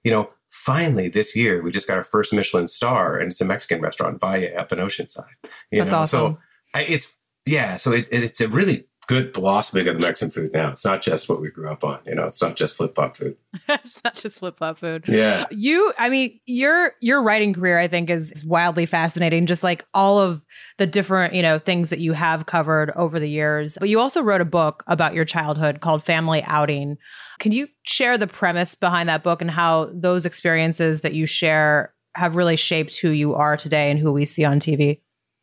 [0.03, 3.45] You know, finally this year we just got our first Michelin star and it's a
[3.45, 5.25] Mexican restaurant Valle up in Oceanside.
[5.71, 6.19] You That's know, awesome.
[6.19, 6.39] so
[6.73, 10.69] I, it's, yeah, so it, it's a really good blossoming of the Mexican food now.
[10.69, 13.15] It's not just what we grew up on, you know, it's not just flip flop
[13.15, 13.37] food.
[13.69, 15.05] it's not just flip flop food.
[15.07, 15.45] Yeah.
[15.51, 19.45] You, I mean, your your writing career, I think, is, is wildly fascinating.
[19.45, 20.43] Just like all of
[20.77, 23.77] the different, you know, things that you have covered over the years.
[23.79, 26.97] But you also wrote a book about your childhood called Family Outing.
[27.39, 31.93] Can you share the premise behind that book and how those experiences that you share
[32.15, 35.01] have really shaped who you are today and who we see on TV?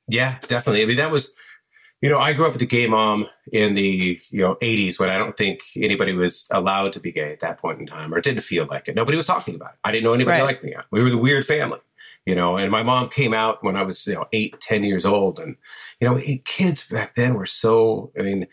[0.08, 0.82] Yeah, definitely.
[0.82, 1.32] I mean, that was,
[2.02, 5.08] you know, I grew up with a gay mom in the, you know, 80s when
[5.08, 8.20] I don't think anybody was allowed to be gay at that point in time or
[8.20, 8.96] didn't feel like it.
[8.96, 9.78] Nobody was talking about it.
[9.84, 10.46] I didn't know anybody Right.
[10.46, 10.74] like me.
[10.90, 11.78] We were the weird family,
[12.26, 15.06] you know, and my mom came out when I was, you know, eight, ten years
[15.06, 15.38] old.
[15.38, 15.56] And,
[16.00, 18.48] you know, kids back then were so, I mean,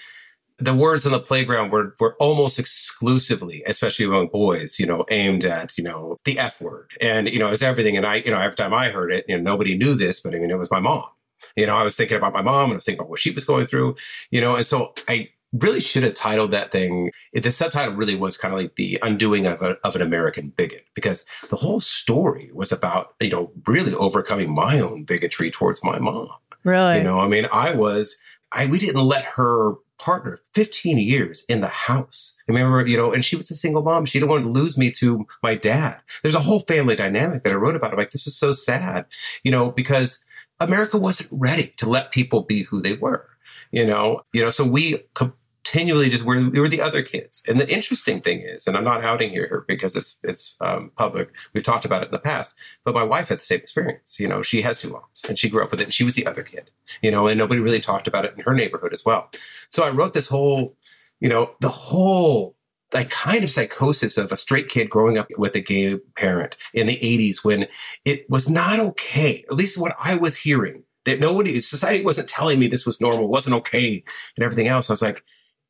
[0.60, 5.46] the words on the playground were, were almost exclusively, especially among boys, you know, aimed
[5.46, 6.92] at, you know, the F word.
[7.02, 7.98] And, you know, it was everything.
[7.98, 10.36] And I, you know, every time I heard it, you know, nobody knew this, but
[10.36, 11.06] I mean, it was my mom.
[11.56, 13.32] You know, I was thinking about my mom and I was thinking about what she
[13.32, 13.96] was going through,
[14.32, 17.12] you know, and so I really should have titled that thing.
[17.34, 20.50] It, the subtitle really was kind of like the undoing of, a, of an American
[20.50, 25.84] bigot because the whole story was about, you know, really overcoming my own bigotry towards
[25.84, 26.30] my mom.
[26.64, 26.98] Really?
[26.98, 28.22] You know, I mean, I was,
[28.52, 32.36] I, we didn't let her partner 15 years in the house.
[32.48, 34.06] I remember, you know, and she was a single mom.
[34.06, 36.00] She didn't want to lose me to my dad.
[36.22, 37.92] There's a whole family dynamic that I wrote about.
[37.92, 39.06] I'm like, this is so sad,
[39.44, 40.24] you know, because
[40.60, 43.30] America wasn't ready to let people be who they were,
[43.72, 47.42] you know, you know, so we continually just were, we were the other kids.
[47.48, 51.30] And the interesting thing is, and I'm not outing here because it's, it's um, public.
[51.54, 54.20] We've talked about it in the past, but my wife had the same experience.
[54.20, 56.16] You know, she has two moms and she grew up with it and she was
[56.16, 59.06] the other kid, you know, and nobody really talked about it in her neighborhood as
[59.06, 59.30] well.
[59.70, 60.76] So I wrote this whole,
[61.20, 62.56] you know, the whole
[62.94, 66.88] like kind of psychosis of a straight kid growing up with a gay parent in
[66.88, 67.68] the 80s when
[68.06, 72.60] it was not okay, at least what I was hearing, that nobody, society wasn't telling
[72.60, 74.04] me this was normal, wasn't okay,
[74.36, 74.90] and everything else.
[74.90, 75.24] I was like,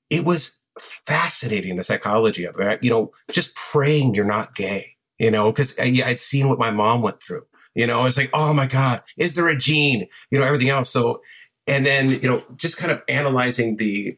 [0.10, 2.84] it was fascinating, the psychology of it.
[2.84, 7.01] You know, just praying you're not gay, you know, because I'd seen what my mom
[7.01, 7.45] went through.
[7.75, 10.08] You know, it's like, oh my God, is there a gene?
[10.32, 10.89] You know, everything else.
[10.89, 11.21] So,
[11.67, 14.17] and then, you know, just kind of analyzing the,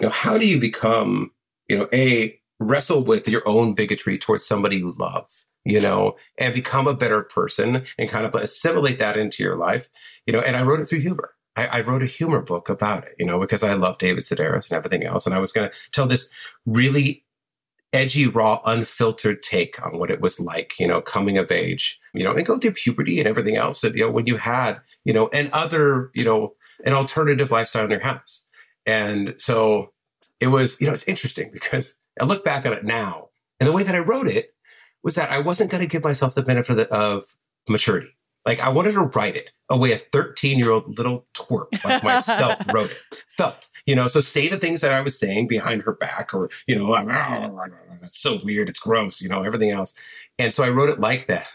[0.00, 1.32] you know, how do you become,
[1.68, 5.30] you know, a wrestle with your own bigotry towards somebody you love,
[5.64, 9.88] you know, and become a better person and kind of assimilate that into your life,
[10.26, 11.30] you know, and I wrote it through humor.
[11.56, 14.70] I, I wrote a humor book about it, you know, because I love David Sedaris
[14.70, 15.26] and everything else.
[15.26, 16.30] And I was going to tell this
[16.64, 17.24] really
[17.92, 22.24] edgy, raw, unfiltered take on what it was like, you know, coming of age, you
[22.24, 25.12] know, and go through puberty and everything else that, you know, when you had, you
[25.12, 28.46] know, and other, you know, an alternative lifestyle in your house.
[28.86, 29.92] And so
[30.40, 33.28] it was, you know, it's interesting because I look back on it now
[33.62, 34.54] and the way that I wrote it
[35.04, 37.24] was that I wasn't going to give myself the benefit of, the, of
[37.68, 38.08] maturity.
[38.44, 42.02] Like I wanted to write it a way a 13 year old little twerp like
[42.02, 42.98] myself wrote it,
[43.36, 46.50] felt, you know, so say the things that I was saying behind her back or,
[46.66, 48.68] you know, that's oh, so weird.
[48.68, 49.94] It's gross, you know, everything else.
[50.40, 51.48] And so I wrote it like that.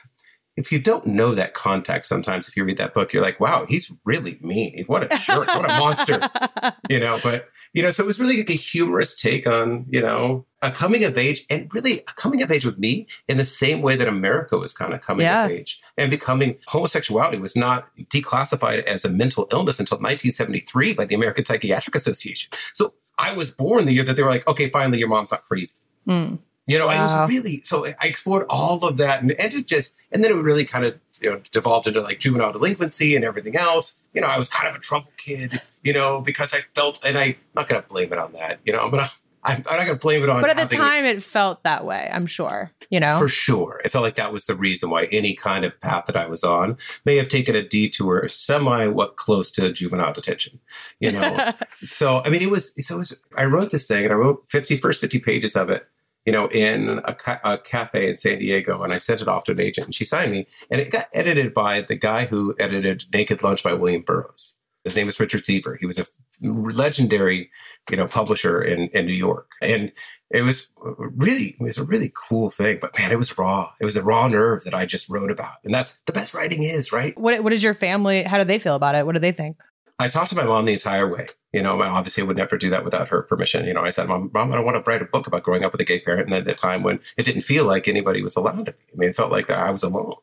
[0.55, 3.65] If you don't know that context, sometimes if you read that book, you're like, wow,
[3.65, 4.85] he's really mean.
[4.87, 5.47] What a jerk.
[5.47, 6.29] what a monster.
[6.89, 10.01] You know, but, you know, so it was really like a humorous take on, you
[10.01, 13.45] know, a coming of age and really a coming of age with me in the
[13.45, 15.45] same way that America was kind of coming Yeah.
[15.45, 21.05] of age and becoming homosexuality was not declassified as a mental illness until 1973 by
[21.05, 22.51] the American Psychiatric Association.
[22.73, 25.43] So I was born the year that they were like, okay, finally, your mom's not
[25.43, 25.75] crazy.
[26.05, 26.35] Hmm.
[26.67, 29.67] You know, and it was really so I explored all of that and, and it
[29.67, 33.23] just and then it really kind of you know devolved into like juvenile delinquency and
[33.23, 33.99] everything else.
[34.13, 37.17] You know, I was kind of a trouble kid, you know, because I felt and
[37.17, 39.09] I'm not gonna blame it on that, you know, I'm gonna
[39.47, 42.09] I'm, I'm not gonna blame it on But at the time, it felt that way.
[42.11, 42.71] I'm sure.
[42.89, 43.19] You know.
[43.19, 43.81] for sure.
[43.83, 46.45] It felt like that was the reason why any kind of path that I was
[46.45, 50.59] on may have taken a detour semi what close to juvenile detention,
[51.01, 51.51] you know.
[51.83, 53.17] so I mean, it was so it was.
[53.37, 55.85] I wrote this thing and I wrote 50 first 50 pages of it,
[56.27, 59.45] you know, in a, ca- a cafe in San Diego, and I sent it off
[59.45, 62.53] to an agent, and she signed me, and it got edited by the guy who
[62.59, 64.57] edited Naked Lunch by William Burroughs.
[64.83, 65.77] His name is Richard Seaver.
[65.77, 66.05] He was a
[66.41, 67.49] legendary,
[67.89, 69.51] you know, publisher in, in New York.
[69.61, 69.93] And
[70.29, 73.71] it was really, it was a really cool thing, but man, it was raw.
[73.79, 75.55] It was a raw nerve that I just wrote about.
[75.63, 77.17] And that's the best writing is, right?
[77.17, 78.23] what What did your family?
[78.23, 79.05] How do they feel about it?
[79.05, 79.57] What do they think?
[79.99, 81.27] I talked to my mom the entire way.
[81.53, 83.65] You know, obviously I would never do that without her permission.
[83.65, 85.63] You know, I said, Mom, Mom, I don't want to write a book about growing
[85.63, 86.27] up with a gay parent.
[86.27, 88.77] And at the time when it didn't feel like anybody was allowed to be.
[88.93, 90.13] I mean, it felt like I was alone,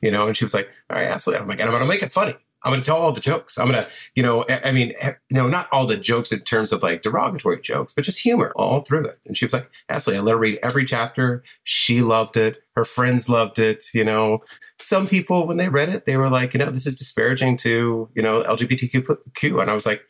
[0.00, 1.42] you know, and she was like, all right, absolutely.
[1.42, 2.36] I'm like, and I'm going to make it funny.
[2.64, 3.58] I'm going to tell all the jokes.
[3.58, 6.72] I'm going to, you know, I mean, eh, no, not all the jokes in terms
[6.72, 9.18] of like derogatory jokes, but just humor all through it.
[9.26, 10.20] And she was like, absolutely.
[10.20, 11.42] I let her read every chapter.
[11.64, 12.62] She loved it.
[12.74, 13.84] Her friends loved it.
[13.92, 14.42] You know,
[14.78, 18.08] some people, when they read it, they were like, you know, this is disparaging to,
[18.14, 19.60] you know, LGBTQ.
[19.60, 20.02] And I was like,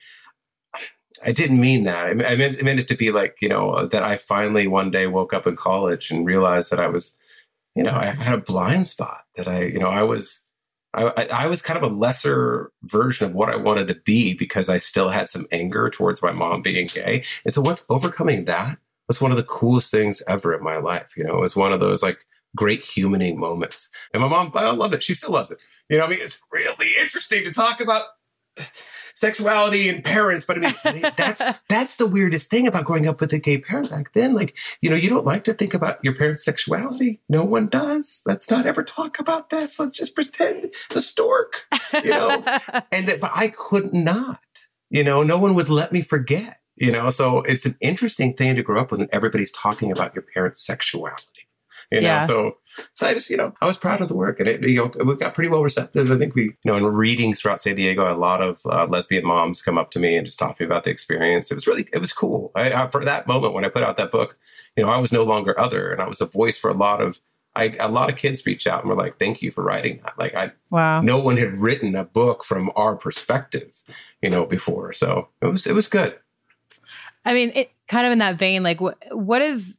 [1.25, 2.07] I didn't mean that.
[2.07, 5.07] I meant, I meant it to be like, you know, that I finally one day
[5.09, 7.17] woke up in college and realized that I was,
[7.75, 10.44] you know, I had a blind spot that I, you know, I was,
[10.95, 14.69] I, I, was kind of a lesser version of what I wanted to be because
[14.69, 17.25] I still had some anger towards my mom being gay.
[17.45, 18.79] And so once overcoming that
[19.09, 21.17] was one of the coolest things ever in my life.
[21.17, 22.25] You know, it was one of those like
[22.57, 23.91] great humaning moments.
[24.13, 25.03] And my mom, I love it.
[25.03, 25.59] She still loves it.
[25.89, 28.05] You know, I mean, it's really interesting to talk about
[29.15, 30.45] sexuality and parents.
[30.45, 30.75] But I mean,
[31.17, 34.35] that's that's the weirdest thing about growing up with a gay parent back then.
[34.35, 37.21] Like, you know, you don't like to think about your parents' sexuality.
[37.29, 38.23] No one does.
[38.27, 39.79] Let's not ever talk about this.
[39.79, 41.67] Let's just pretend the stork.
[41.93, 42.43] You know,
[42.93, 44.41] and that, but I could not.
[44.91, 46.59] You know, no one would let me forget.
[46.77, 50.13] You know, so it's an interesting thing to grow up with, and everybody's talking about
[50.15, 51.34] your parents' sexuality.
[51.95, 52.21] You know, yeah.
[52.21, 52.57] so
[52.93, 55.13] so I just, you know, I was proud of the work and it, you know,
[55.13, 56.11] it got pretty well receptive.
[56.11, 59.25] I think we, you know, in readings throughout San Diego, a lot of uh, lesbian
[59.25, 61.51] moms come up to me and just talk to me about the experience.
[61.51, 62.51] It was really, it was cool.
[62.57, 64.37] I, I, for that moment when I put out that book,
[64.77, 67.01] you know, I was no longer other and I was a voice for a lot
[67.01, 67.21] of,
[67.55, 70.19] I, a lot of kids reach out and were like, thank you for writing that.
[70.19, 73.85] Like I, wow, no one had written a book from our perspective,
[74.21, 74.93] you know, before.
[74.93, 76.19] So it was, it was good.
[77.25, 79.79] I mean, it kind of in that vein, like what, what is,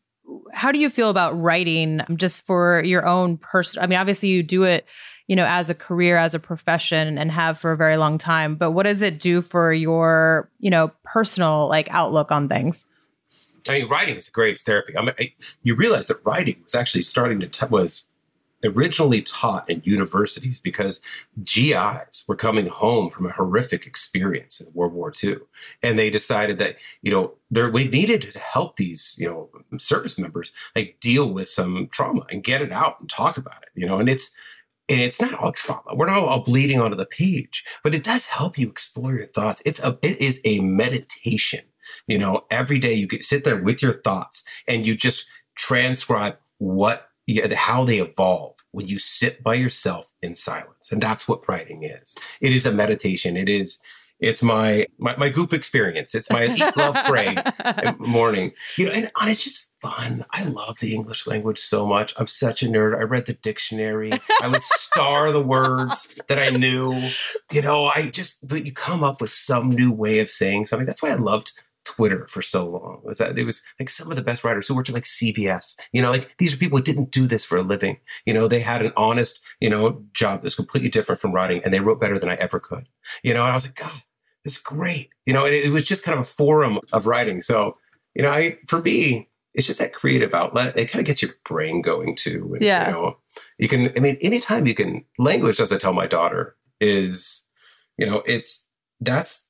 [0.54, 3.82] how do you feel about writing just for your own person?
[3.82, 4.86] I mean, obviously you do it,
[5.28, 8.56] you know, as a career, as a profession and have for a very long time,
[8.56, 12.86] but what does it do for your, you know, personal like outlook on things?
[13.68, 14.96] I mean, writing is the greatest therapy.
[14.98, 15.34] I mean, I,
[15.64, 18.04] you realize that writing was actually starting to t- was
[18.66, 21.02] originally taught in universities because
[21.44, 25.38] GIs were coming home from a horrific experience in World War II.
[25.84, 30.18] And they decided that, you know, there, we needed to help these, you know, service
[30.18, 33.86] members like deal with some trauma and get it out and talk about it, you
[33.86, 34.34] know, and it's,
[34.88, 35.96] and it's not all trauma.
[35.96, 39.62] We're not all bleeding onto the page, but it does help you explore your thoughts.
[39.66, 41.62] It's a, it is a meditation.
[42.08, 46.38] You know, every day you get sit there with your thoughts and you just transcribe
[46.58, 47.10] what
[47.56, 50.92] how they evolve when you sit by yourself in silence.
[50.92, 52.18] And that's what writing is.
[52.42, 53.38] It is a meditation.
[53.38, 53.80] It is,
[54.20, 56.14] it's my, my, my goop experience.
[56.14, 57.38] It's my eat, love, pray
[58.00, 58.52] morning.
[58.78, 60.26] You know, and, and it's just fun.
[60.32, 62.14] I love the English language so much.
[62.18, 62.98] I'm such a nerd.
[62.98, 64.12] I read the dictionary.
[64.42, 67.12] I would star the words that I knew.
[67.54, 70.86] You know, I just, but you come up with some new way of saying something.
[70.86, 71.54] That's why I loved
[71.96, 74.76] Twitter for so long was that it was like some of the best writers who
[74.76, 75.78] worked at like CVS.
[75.94, 78.00] You know, like these are people who didn't do this for a living.
[78.26, 81.62] You know, they had an honest, you know, job that was completely different from writing
[81.64, 82.88] and they wrote better than I ever could.
[83.24, 84.02] You know, and I was like, God,
[84.44, 85.10] this is great.
[85.26, 87.42] You know, it, it was just kind of a forum of writing.
[87.42, 87.78] So,
[88.14, 90.78] you know, I, for me, it's just that creative outlet.
[90.78, 92.52] It kind of gets your brain going too.
[92.56, 92.88] And, yeah.
[92.88, 93.18] You know,
[93.58, 97.48] you can, I mean, anytime you can, language, as I tell my daughter, is,
[97.98, 99.45] you know, it's, that's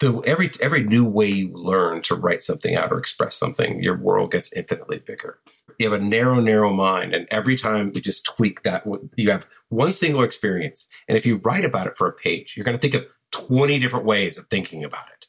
[0.00, 3.96] the every every new way you learn to write something out or express something, your
[3.96, 5.38] world gets infinitely bigger.
[5.78, 8.84] You have a narrow, narrow mind, and every time you just tweak that,
[9.16, 10.88] you have one single experience.
[11.08, 13.78] And if you write about it for a page, you're going to think of 20
[13.78, 15.26] different ways of thinking about it.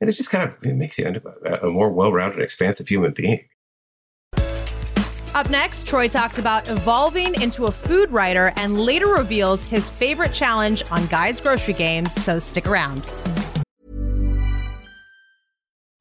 [0.00, 2.88] And it just kind of it makes you end up a, a more well-rounded, expansive
[2.88, 3.48] human being.
[5.34, 10.32] Up next, Troy talks about evolving into a food writer and later reveals his favorite
[10.32, 13.04] challenge on Guy's Grocery Games, so stick around.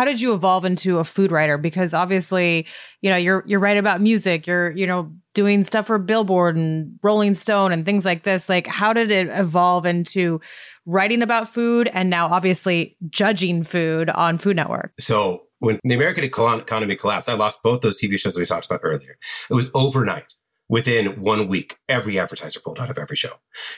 [0.00, 2.66] How did you evolve into a food writer because obviously
[3.02, 6.98] you know you're you're writing about music you're you know doing stuff for billboard and
[7.02, 10.40] rolling stone and things like this like how did it evolve into
[10.86, 16.24] writing about food and now obviously judging food on food network So when the American
[16.24, 19.18] economy collapsed, I lost both those TV shows that we talked about earlier.
[19.50, 20.32] It was overnight.
[20.70, 23.32] Within one week, every advertiser pulled out of every show,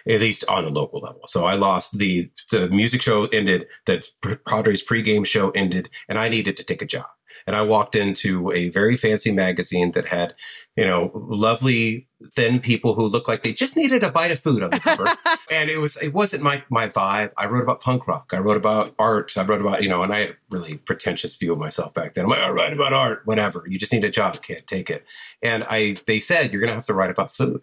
[0.06, 1.22] at least on a local level.
[1.26, 4.06] So I lost the the music show ended, the
[4.46, 7.06] Padres pregame show ended, and I needed to take a job.
[7.46, 10.34] And I walked into a very fancy magazine that had,
[10.76, 14.62] you know, lovely thin people who looked like they just needed a bite of food
[14.62, 15.06] on the cover.
[15.50, 17.32] and it was it wasn't my my vibe.
[17.36, 18.32] I wrote about punk rock.
[18.32, 19.36] I wrote about art.
[19.36, 22.14] I wrote about, you know, and I had a really pretentious view of myself back
[22.14, 22.24] then.
[22.24, 23.64] I'm like, I write about art, whatever.
[23.66, 24.66] You just need a job, kid.
[24.66, 25.04] Take it.
[25.42, 27.62] And I they said you're gonna have to write about food.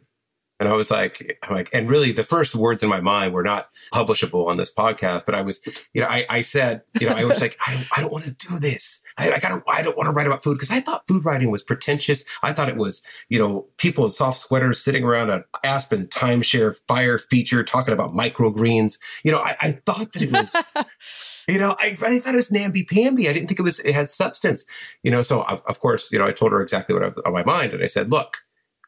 [0.60, 3.44] And I was like, I'm like, and really the first words in my mind were
[3.44, 5.62] not publishable on this podcast, but I was,
[5.94, 8.26] you know, I, I said, you know, I was like, I don't, I don't want
[8.26, 9.04] to do this.
[9.18, 11.50] I, I gotta, I don't want to write about food because I thought food writing
[11.50, 12.26] was pretentious.
[12.44, 16.76] I thought it was, you know, people in soft sweaters sitting around an Aspen timeshare
[16.88, 19.00] fire feature talking about microgreens.
[19.24, 20.56] You know, I, I thought that it was,
[21.48, 23.30] you know, I, I thought it was namby pamby.
[23.30, 24.66] I didn't think it was, it had substance,
[25.04, 27.24] you know, so of, of course, you know, I told her exactly what I was
[27.26, 27.74] on my mind.
[27.74, 28.40] And I said, look,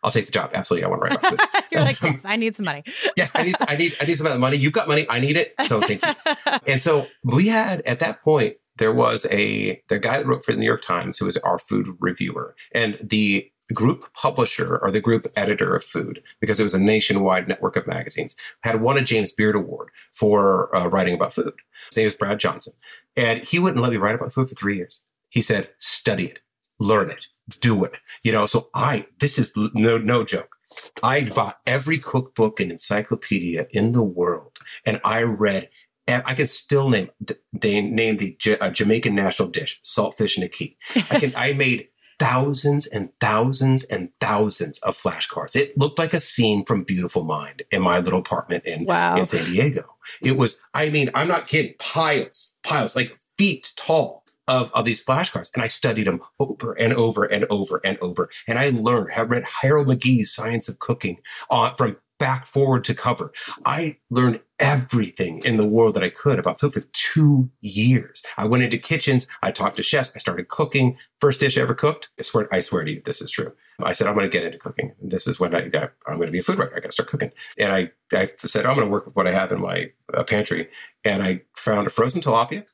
[0.04, 0.52] I'll take the job.
[0.54, 0.86] Absolutely.
[0.86, 1.64] I want to write about food.
[1.72, 2.84] you're like yes, i need some money
[3.16, 4.58] yes, I need, I need, I need some of that money.
[4.58, 5.06] You've got money.
[5.10, 5.54] I need it.
[5.66, 6.14] So thank you.
[6.68, 10.54] and so we had at that point, there was a, the guy that wrote for
[10.54, 15.00] the New York Times who was our food reviewer and the group publisher or the
[15.00, 19.02] group editor of food, because it was a nationwide network of magazines, had won a
[19.02, 21.54] James Beard Award for uh, writing about food.
[21.88, 22.74] His name is Brad Johnson.
[23.16, 25.06] And he wouldn't let me write about food for three years.
[25.30, 26.40] He said, study it,
[26.80, 27.28] learn it,
[27.60, 27.98] do it.
[28.24, 30.56] You know, so I, this is no, no joke.
[31.04, 35.70] I bought every cookbook and encyclopedia in the world, and I read.
[36.08, 37.10] And I can still name
[37.54, 40.76] they name the J- uh, Jamaican national dish, saltfish and ackee.
[41.12, 41.34] I can.
[41.36, 41.90] I made
[42.20, 45.56] thousands and thousands and thousands of flashcards.
[45.56, 49.18] It looked like a scene from Beautiful Mind in my little apartment in, Wow.
[49.18, 49.84] in San Diego.
[50.22, 50.58] It was.
[50.74, 51.76] I mean, I'm not kidding.
[51.80, 55.50] Piles, piles, like feet tall of, of these flashcards.
[55.54, 58.30] And I studied them over and over and over and over.
[58.48, 61.20] And I learned, I read Harold McGee's Science of Cooking
[61.50, 63.34] uh, from back forward to cover.
[63.66, 68.22] I learned everything in the world that I could about food for two years.
[68.38, 69.26] I went into kitchens.
[69.42, 70.12] I talked to chefs.
[70.14, 70.98] I started cooking.
[71.20, 72.10] First dish I ever cooked.
[72.20, 73.54] I swear, I swear to you, this is true.
[73.84, 74.94] I said, I'm going to get into cooking.
[75.02, 76.76] This is when I, I, I'm going to be a food writer.
[76.76, 77.32] I got to start cooking.
[77.58, 80.24] And I, I said, I'm going to work with what I have in my uh,
[80.24, 80.70] pantry.
[81.04, 82.66] And I found a frozen tilapia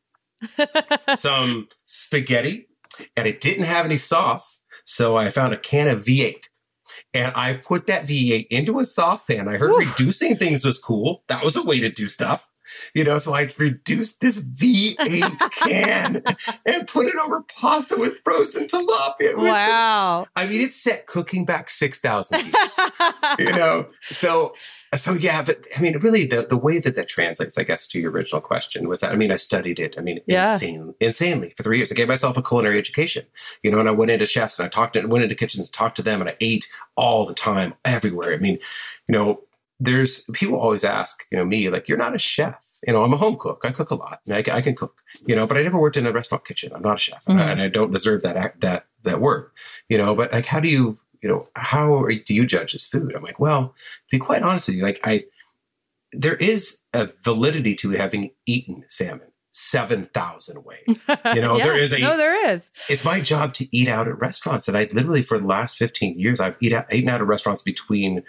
[1.16, 2.68] some spaghetti,
[3.16, 4.64] and it didn't have any sauce.
[4.86, 6.46] So I found a can of V8.
[7.14, 9.48] And I put that V8 into a saucepan.
[9.48, 11.24] I heard reducing things was cool.
[11.28, 12.50] That was a way to do stuff.
[12.94, 16.24] You know, so I reduced this V8 can
[16.66, 19.14] and put it over pasta with frozen tilapia.
[19.20, 22.80] It the- wow I mean, it set cooking back 6,000 years
[23.40, 24.54] you know so
[24.96, 28.00] so yeah but i mean really the, the way that that translates i guess to
[28.00, 30.54] your original question was that i mean i studied it i mean Yeah.
[30.54, 33.26] insane, insanely for three years i gave myself a culinary education
[33.64, 35.74] you know and i went into chefs and i talked to went into kitchens and
[35.74, 36.66] talked to them and i ate
[36.96, 38.58] all the time everywhere i mean
[39.08, 39.42] you know
[39.80, 43.14] there's people always ask you know me like you're not a chef you know i'm
[43.14, 45.56] a home cook i cook a lot I, can- I can cook you know but
[45.58, 47.40] i never worked in a restaurant kitchen i'm not a chef Mhm.
[47.40, 49.52] and i don't deserve that act- that that word
[49.90, 52.86] you know but like how do you you know, how are, do you judge this
[52.86, 53.16] food?
[53.16, 55.24] I'm like, well, to be quite honest with you, like I,
[56.12, 61.08] there is a validity to having eaten salmon seven thousand ways.
[61.34, 61.64] You know, Yeah.
[61.64, 61.98] there is a.
[62.00, 62.70] no, there is.
[62.88, 66.20] it's my job to eat out at restaurants, and I literally for the last fifteen
[66.20, 68.22] years, I've eat out, eaten out at restaurants between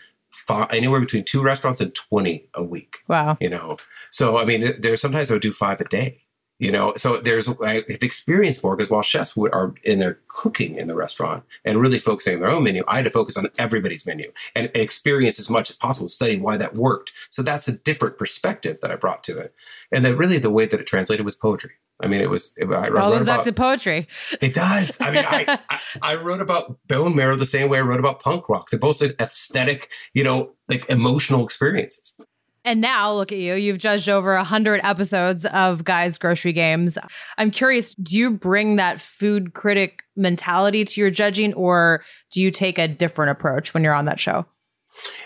[0.49, 2.99] five, anywhere between two restaurants and twenty a week.
[3.07, 3.37] Wow.
[3.41, 3.77] you know
[4.11, 6.23] so i mean there's sometimes i would do five a day
[6.59, 6.93] you know?
[6.97, 10.95] So there's i've experienced more because while chefs would, are in there cooking in the
[10.95, 14.33] restaurant and really focusing on their own menu i had to focus on everybody's menu
[14.55, 17.13] and experience as much as possible study why that worked.
[17.31, 19.55] So that's a different perspective that i brought to it.
[19.93, 22.67] And then really the way that it translated was poetry i mean it was it,
[22.67, 24.09] I wrote all goes back to poetry.
[24.41, 25.01] it does.
[25.01, 28.21] I mean, I, I I wrote about bone marrow the same way I wrote about
[28.21, 28.71] punk rock.
[28.71, 32.19] They're both aesthetic, you know, like emotional experiences.
[32.65, 33.55] And now look at you.
[33.55, 36.99] You've judged over a hundred episodes of Guys Grocery Games.
[37.39, 42.51] I'm curious, do you bring that food critic mentality to your judging or do you
[42.51, 44.45] take a different approach when you're on that show?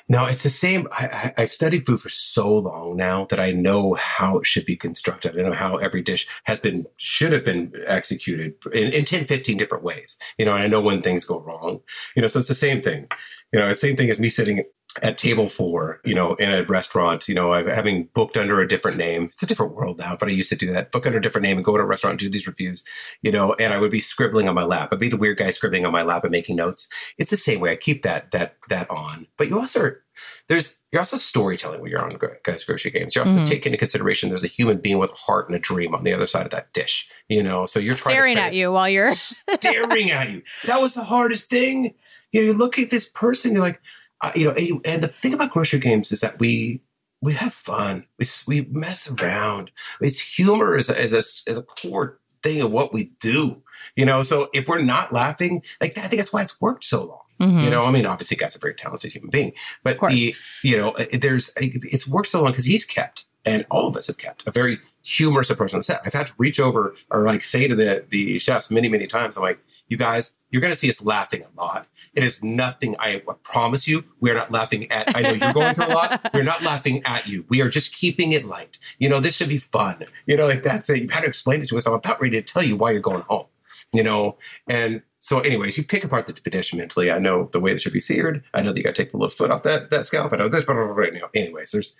[0.08, 0.88] No, it's the same.
[0.92, 4.76] I, I've studied food for so long now that I know how it should be
[4.76, 5.38] constructed.
[5.38, 9.56] I know how every dish has been, should have been executed in, in 10, 15
[9.56, 10.18] different ways.
[10.38, 11.80] You know, and I know when things go wrong.
[12.16, 13.08] You know, so it's the same thing.
[13.52, 14.64] You know, the same thing as me sitting
[15.00, 18.68] at table four, you know, in a restaurant, you know, I've having booked under a
[18.68, 19.24] different name.
[19.32, 21.44] It's a different world now, but I used to do that, book under a different
[21.44, 22.84] name and go to a restaurant and do these reviews,
[23.22, 24.90] you know, and I would be scribbling on my lap.
[24.92, 26.88] I'd be the weird guy scribbling on my lap and making notes.
[27.16, 27.72] It's the same way.
[27.72, 29.26] I keep that, that, that on.
[29.38, 30.02] But you also are,
[30.48, 33.14] there's, you're also storytelling when you're on guys grocery games.
[33.14, 33.48] You're also Mhm.
[33.48, 36.12] taking into consideration there's a human being with a heart and a dream on the
[36.12, 38.88] other side of that dish, you know, so you're trying to Staring at you while
[38.90, 40.42] you're staring at you.
[40.66, 41.94] That was the hardest thing.
[42.30, 43.80] You, know, you look at this person, you're like,
[44.22, 46.80] uh, you know, and, the thing about grocery games is that we
[47.20, 48.06] we have fun.
[48.18, 49.70] We we mess around.
[50.00, 53.62] It's humor is a, is a is a core thing of what we do.
[53.96, 57.04] You know, so if we're not laughing, like I think that's why it's worked so
[57.04, 57.18] long.
[57.40, 57.64] Mhm.
[57.64, 59.52] You know, I mean, obviously, guy's a very talented human being,
[59.82, 63.88] but the you know, uh, there's it's worked so long because he's kept, and all
[63.88, 66.00] of us have kept a very humorous approach on the set.
[66.04, 69.36] I've had to reach over or like say to the the chefs many many times,
[69.36, 69.58] I'm like,
[69.88, 71.88] you guys, you're going to see us laughing a lot.
[72.14, 72.94] It is nothing.
[73.00, 75.16] I promise you, we're not laughing at.
[75.16, 76.30] I know you're going through a lot.
[76.34, 77.44] We're not laughing at you.
[77.48, 78.78] We are just keeping it light.
[78.98, 80.04] You know, this should be fun.
[80.26, 81.00] You know, like that's it.
[81.00, 81.86] You've had to explain it to us.
[81.86, 83.46] I'm about ready to tell you why you're going home.
[83.92, 84.36] You know,
[84.68, 87.10] and so, anyways, you pick apart the dish mentally.
[87.10, 88.44] I know the way it should be seared.
[88.52, 90.32] I know that you got to take the little foot off that that scalp.
[90.32, 90.74] I know this, blah.
[90.74, 91.96] You know, anyways, there's.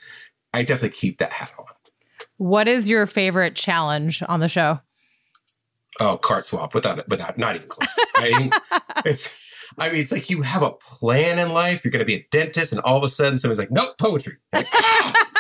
[0.53, 1.67] I definitely keep that hat on.
[2.37, 4.81] What is your favorite challenge on the show?
[6.01, 7.99] Oh, cart swap without without not even close.
[8.17, 8.51] I mean,
[9.05, 9.39] it's.
[9.79, 11.83] I mean, it's like you have a plan in life.
[11.83, 14.37] You're going to be a dentist, and all of a sudden, somebody's like, "Nope, poetry."
[14.53, 15.33] Like, ah,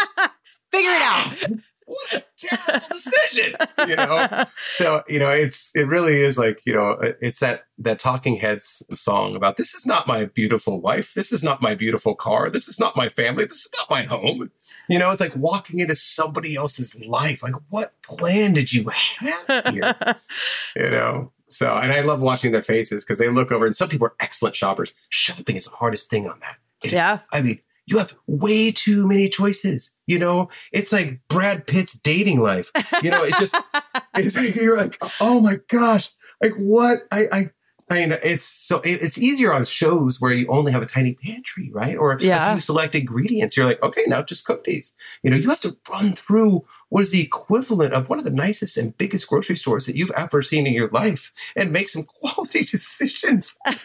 [0.73, 1.61] Figure it out.
[1.87, 3.55] what a terrible decision,
[3.87, 4.45] you know.
[4.71, 8.83] So you know, it's it really is like you know, it's that that Talking Heads
[8.95, 12.69] song about this is not my beautiful wife, this is not my beautiful car, this
[12.69, 14.51] is not my family, this is not my home.
[14.89, 17.43] You know, it's like walking into somebody else's life.
[17.43, 19.95] Like, what plan did you have here?
[20.77, 21.33] you know.
[21.49, 24.15] So, and I love watching their faces because they look over, and some people are
[24.21, 24.95] excellent shoppers.
[25.11, 26.57] Shopping is the hardest thing on that.
[26.83, 27.21] It- Yeah.
[27.31, 29.91] I mean, you have way too many choices.
[30.07, 32.71] You know, it's like Brad Pitt's dating life.
[33.03, 33.55] You know, it's just,
[34.17, 36.11] it's like, you're like, oh my gosh,
[36.43, 36.99] like what?
[37.11, 37.47] I, I,
[37.93, 41.71] I mean, it's so, it's easier on shows where you only have a tiny pantry,
[41.73, 41.97] right?
[41.97, 42.49] Or Yeah.
[42.49, 43.57] a few select ingredients.
[43.57, 44.95] You're like, okay, now just cook these.
[45.23, 48.31] You know, you have to run through what is the equivalent of one of the
[48.31, 52.03] nicest and biggest grocery stores that you've ever seen in your life and make some
[52.21, 53.83] quality decisions you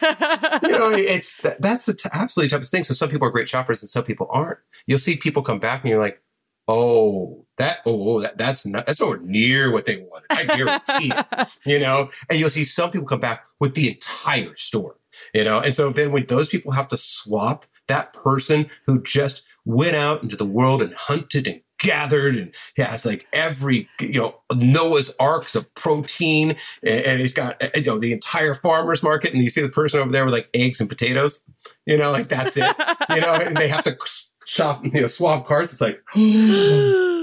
[0.70, 2.84] know, it's that, that's the t- absolutely toughest thing.
[2.84, 4.58] So some people are great shoppers and some people aren't.
[4.86, 6.22] You'll see people come back and you're like,
[6.66, 10.26] oh, that, oh, that, that's not, that's nowhere near what they wanted.
[10.30, 11.48] I guarantee it.
[11.64, 14.96] You know, and you'll see some people come back with the entire store.
[15.34, 19.44] You know, and so then when those people have to swap that person who just
[19.64, 24.40] went out into the world and hunted and gathered and has like every you know
[24.54, 29.42] Noah's arks of protein and, and he's got you know the entire farmers market and
[29.42, 31.44] you see the person over there with like eggs and potatoes
[31.86, 32.74] you know like that's it
[33.10, 33.96] you know and they have to
[34.44, 36.02] shop you know swap carts it's like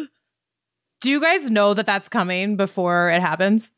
[1.01, 3.71] Do you guys know that that's coming before it happens?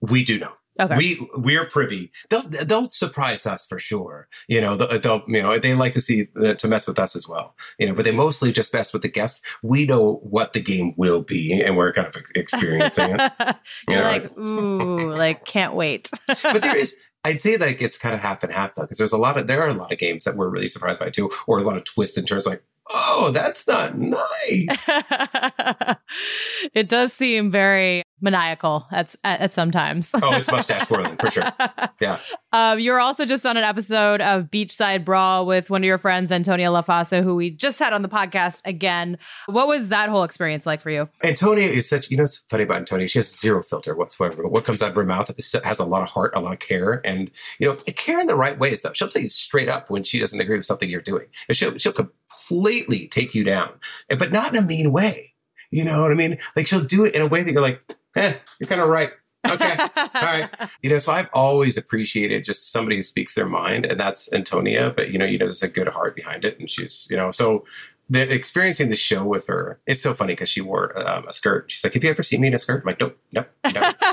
[0.00, 0.96] we do know Okay.
[0.96, 5.58] we we're privy they'll they'll surprise us for sure you know they'll, they'll you know
[5.58, 8.12] they like to see uh, to mess with us as well you know but they
[8.12, 11.92] mostly just mess with the guests we know what the game will be and we're
[11.92, 13.32] kind of ex- experiencing it
[13.88, 14.06] You're Yeah.
[14.06, 16.12] like, ooh, like can't wait.
[16.44, 19.10] but there is I'd say like it's kind of half and half though, because there's
[19.12, 21.28] a lot of there are a lot of games that we're really surprised by too,
[21.48, 24.88] or a lot of twists and turns like, oh, that's not nice.
[26.74, 30.10] it does seem very maniacal at, at, at sometimes.
[30.14, 31.52] oh, it's mustache twirling for sure.
[32.00, 32.20] Yeah.
[32.52, 36.30] Um, you're also just on an episode of Beachside Brawl with one of your friends,
[36.30, 39.18] Antonia Lofaso, who we just had on the podcast again.
[39.46, 41.08] What was that whole experience like for you?
[41.24, 43.08] Antonia is such, you know, it's funny about Antonia.
[43.08, 44.44] She has zero filter whatsoever.
[44.44, 45.28] But what comes out of her mouth
[45.64, 48.36] has a lot of heart, a lot of care, and, you know, care in the
[48.36, 48.96] right way is stuff.
[48.96, 51.26] She'll tell you straight up when she doesn't agree with something you're doing.
[51.48, 53.72] And she'll, she'll completely take you down,
[54.08, 55.34] but not in a mean way.
[55.70, 56.38] You know what I mean?
[56.56, 57.82] Like she'll do it in a way that you're like,
[58.16, 59.10] eh, you're kind of right.
[59.46, 59.76] Okay.
[59.96, 60.48] All right.
[60.82, 64.92] You know, so I've always appreciated just somebody who speaks their mind, and that's Antonia.
[64.94, 67.30] But you know, you know, there's a good heart behind it, and she's, you know,
[67.30, 67.64] so
[68.10, 71.70] the experiencing the show with her, it's so funny because she wore um, a skirt.
[71.70, 73.94] She's like, "Have you ever seen me in a skirt?" I'm like, "Nope, nope, nope."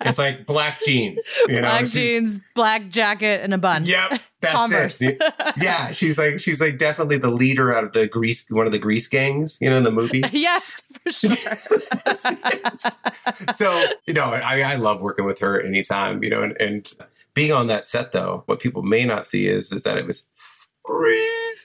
[0.00, 3.84] it's like black jeans, you know, black jeans, black jacket, and a bun.
[3.84, 5.02] Yep, that's Converse.
[5.02, 5.22] it.
[5.60, 8.78] Yeah, she's like, she's like definitely the leader out of the grease, one of the
[8.78, 10.22] grease gangs, you know, in the movie.
[10.32, 11.36] yes, for sure.
[13.54, 16.90] so you know, I, I love working with her anytime, you know, and, and
[17.34, 20.30] being on that set though, what people may not see is is that it was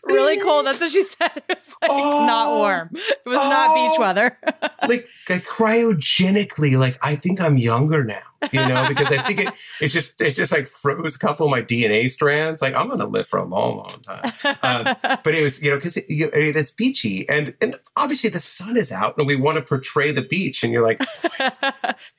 [0.04, 0.66] Really cold.
[0.66, 1.32] That's what she said.
[1.36, 2.90] It was like oh, not warm.
[2.94, 4.02] It was oh, not beach oh.
[4.02, 4.38] weather.
[4.88, 9.54] like, like cryogenically, like I think I'm younger now, you know, because I think it
[9.80, 12.62] it's just it's just like froze a couple of my DNA strands.
[12.62, 14.34] Like I'm gonna live for a long, long time.
[14.64, 18.78] Um, but it was, you know, because it, it's beachy and and obviously the sun
[18.78, 21.02] is out and we want to portray the beach, and you're like,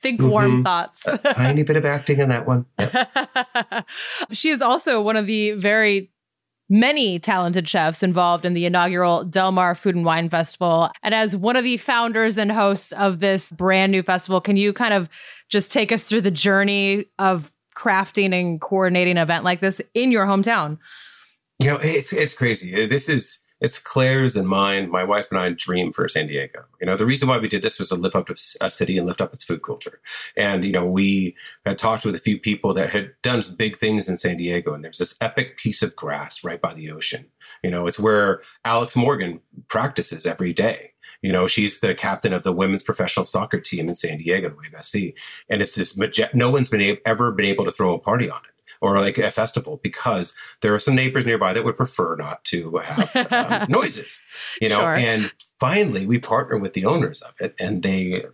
[0.01, 1.05] think mm-hmm, warm thoughts.
[1.07, 2.65] a tiny bit of acting in that one.
[2.79, 3.87] Yep.
[4.31, 6.12] she is also one of the very
[6.73, 10.89] many talented chefs involved in the inaugural Del Mar Food and Wine Festival.
[11.03, 14.73] And as one of the founders and hosts of this brand new festival, can you
[14.73, 15.07] kind of
[15.49, 20.11] just take us through the journey of crafting and coordinating an event like this in
[20.11, 20.79] your hometown?
[21.59, 22.87] You know, it's it's crazy.
[22.87, 26.65] This is it's Claire's and mine, my wife and I dream for San Diego.
[26.81, 29.07] You know, the reason why we did this was to lift up a city and
[29.07, 30.01] lift up its food culture.
[30.35, 34.09] And, you know, we had talked with a few people that had done big things
[34.09, 34.73] in San Diego.
[34.73, 37.27] And there's this epic piece of grass right by the ocean.
[37.63, 39.39] You know, it's where Alex Morgan
[39.69, 40.91] practices every day.
[41.21, 44.55] You know, she's the captain of the women's professional soccer team in San Diego, the
[44.55, 45.17] Wave FC.
[45.49, 45.97] And it's this,
[46.33, 48.52] no one's been ever been able to throw a party on it
[48.83, 52.79] or like a festival because there are some neighbors nearby that would prefer not to
[52.79, 54.21] have um, noises,
[54.59, 54.79] you know.
[54.79, 54.93] Sure.
[54.93, 58.25] And finally, we partner with the owners of it, and they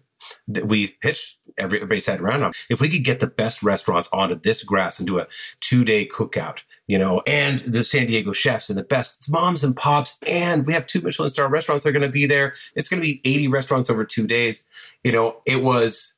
[0.47, 2.55] we pitched everybody's head around.
[2.67, 5.27] If we could get the best restaurants onto this grass and do a
[5.59, 9.75] two day cookout, you know, and the San Diego chefs and the best moms and
[9.75, 12.55] pops, and we have two Michelin star restaurants that are going to be there.
[12.75, 14.67] It's going to be 80 restaurants over two days.
[15.03, 16.15] You know, it was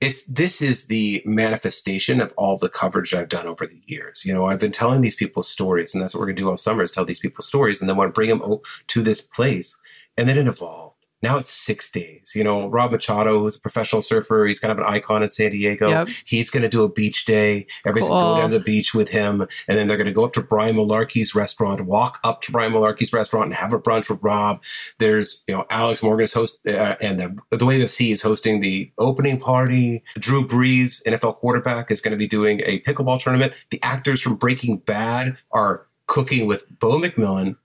[0.00, 4.24] it's this is the manifestation of all the coverage I've done over the years.
[4.24, 6.56] You know, I've been telling these people stories, and that's what we're gonna do all
[6.56, 9.76] summer is tell these people stories, and then want to bring them to this place,
[10.16, 10.97] and then it evolved.
[11.22, 12.32] Now it's six days.
[12.36, 15.50] You know, Rob Machado, who's a professional surfer, he's kind of an icon in San
[15.50, 15.88] Diego.
[15.88, 16.08] Yep.
[16.24, 17.66] He's going to do a beach day.
[17.84, 18.20] Everybody's cool.
[18.20, 19.40] going to go down to the beach with him.
[19.40, 22.72] And then they're going to go up to Brian Malarkey's restaurant, walk up to Brian
[22.72, 24.62] Malarkey's restaurant and have a brunch with Rob.
[24.98, 28.90] There's, you know, Alex Morgan's host, uh, and the, the Wave FC is hosting the
[28.98, 30.04] opening party.
[30.18, 33.52] Drew Brees, NFL quarterback, is going to be doing a pickleball tournament.
[33.70, 37.56] The actors from Breaking Bad are cooking with Beau MacMillan,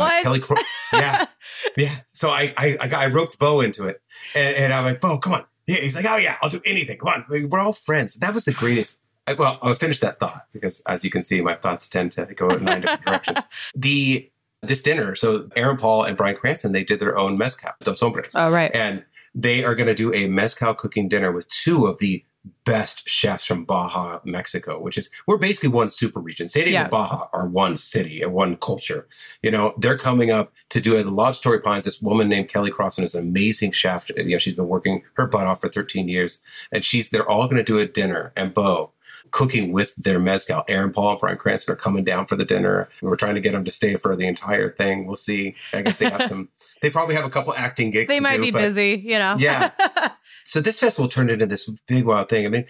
[0.00, 0.56] uh, Kelly, Cro-
[0.92, 1.26] yeah,
[1.76, 1.94] yeah.
[2.12, 4.00] So I, I, I, got, I roped Beau into it,
[4.34, 5.44] and, and, I'm like, Beau, come on.
[5.66, 6.98] Yeah, he's like, oh yeah, I'll do anything.
[6.98, 8.14] Come on, we're all friends.
[8.16, 9.00] That was the greatest.
[9.26, 12.26] I, well, I'll finish that thought because, as you can see, my thoughts tend to
[12.26, 13.38] go in nine different directions.
[13.74, 14.28] The
[14.62, 18.34] this dinner, so Aaron Paul and Bryan Cranston, they did their own mezcal, Dos Hombres.
[18.36, 18.70] Oh, right.
[18.72, 22.24] And they are going to do a mezcal cooking dinner with two of the
[22.64, 26.48] best chefs from Baja, Mexico, which is we're basically one super region.
[26.48, 26.82] San Diego yeah.
[26.82, 29.06] and Baja are one city and one culture.
[29.42, 31.04] You know, they're coming up to do it.
[31.04, 34.10] The Lodge Torrey Pines, this woman named Kelli Crosson is an amazing chef.
[34.10, 36.42] You know, she's been working her butt off for 13 years.
[36.70, 38.92] And she's they're all gonna do a dinner and Beau
[39.32, 40.62] cooking with their mezcal.
[40.68, 42.88] Aaron Paul and Bryan Cranston are coming down for the dinner.
[43.00, 45.06] We're trying to get them to stay for the entire thing.
[45.06, 45.56] We'll see.
[45.72, 46.50] I guess they have some
[46.82, 48.08] they probably have a couple acting gigs.
[48.08, 49.36] They might do, be busy, you know.
[49.38, 49.70] yeah.
[50.44, 52.46] So this festival turned into this big wild thing.
[52.46, 52.66] I mean,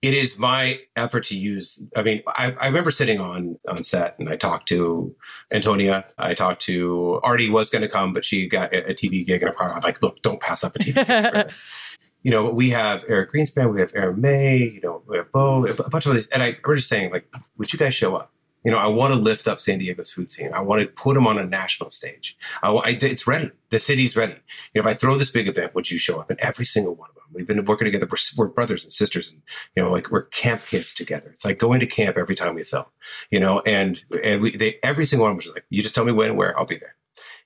[0.00, 1.82] it is my effort to use.
[1.96, 5.14] I mean, I, I remember sitting on on set and I talked to
[5.52, 6.06] Antonia.
[6.16, 9.42] I talked to Artie was going to come, but she got a, a TV gig,
[9.42, 9.76] and a product.
[9.76, 11.62] I'm like, look, don't pass up a TV gig for this.
[12.22, 15.64] You know, we have Eric Greenspan, we have Aaron May, you know, we have Beau,
[15.64, 18.32] a bunch of these, and I we're just saying, like, would you guys show up?
[18.64, 20.52] You know, I want to lift up San Diego's food scene.
[20.52, 22.36] I want to put them on a national stage.
[22.62, 23.50] I, I, it's ready.
[23.70, 24.34] The city's ready.
[24.74, 26.30] You know, if I throw this big event, would you show up?
[26.30, 27.24] And every single one of them.
[27.32, 28.08] We've been working together.
[28.10, 29.42] We're, we're, brothers and sisters, and
[29.76, 31.28] you know, like we're camp kids together.
[31.28, 32.86] It's like going to camp every time we film.
[33.30, 36.12] You know, and and we they every single one was like, you just tell me
[36.12, 36.96] when and where, I'll be there.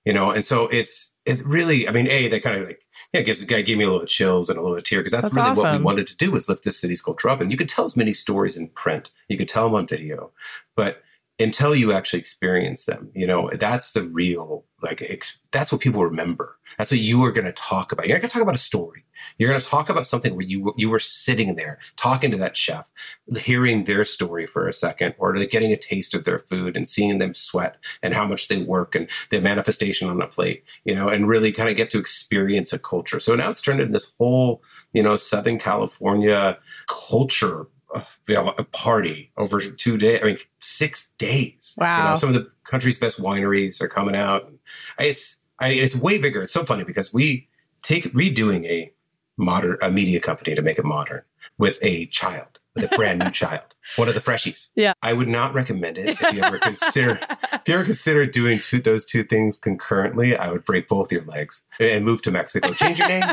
[0.04, 1.88] You know, and so it's it really.
[1.88, 2.80] I mean, a they kind of like
[3.12, 5.58] yeah, it, gives, gave me a little chills and a little tear because that's, That's
[5.58, 7.40] really what we wanted to do was lift this city's culture up.
[7.40, 10.30] And you could tell as many stories in print, you could tell them on video,
[10.74, 11.02] but
[11.42, 16.02] until you actually experience them, you know, that's the real, like, ex- that's what people
[16.02, 16.58] remember.
[16.78, 18.06] That's what you are going to talk about.
[18.06, 19.04] You're going to talk about a story.
[19.38, 22.56] You're going to talk about something where you you were sitting there talking to that
[22.56, 22.90] chef,
[23.38, 27.18] hearing their story for a second, or getting a taste of their food and seeing
[27.18, 31.08] them sweat and how much they work and the manifestation on a plate, you know,
[31.08, 33.20] and really kind of get to experience a culture.
[33.20, 34.62] So now it's turned into this whole,
[34.92, 37.66] you know, Southern California culture.
[38.26, 40.20] You know, a party over two days.
[40.22, 41.74] I mean, six days.
[41.78, 42.10] You Wow.
[42.10, 44.50] know, some of the country's best wineries are coming out.
[44.98, 46.42] It's I, it's way bigger.
[46.42, 47.48] It's so funny because we
[47.82, 48.92] take redoing a
[49.36, 51.22] modern a media company to make it modern
[51.58, 54.70] with a child, with a brand new child, one of the freshies.
[54.74, 54.94] Yeah.
[55.02, 57.18] I would not recommend it if you ever consider
[57.52, 60.36] if you ever consider doing two those two things concurrently.
[60.36, 62.72] I would break both your legs and move to Mexico.
[62.72, 63.24] Change your name,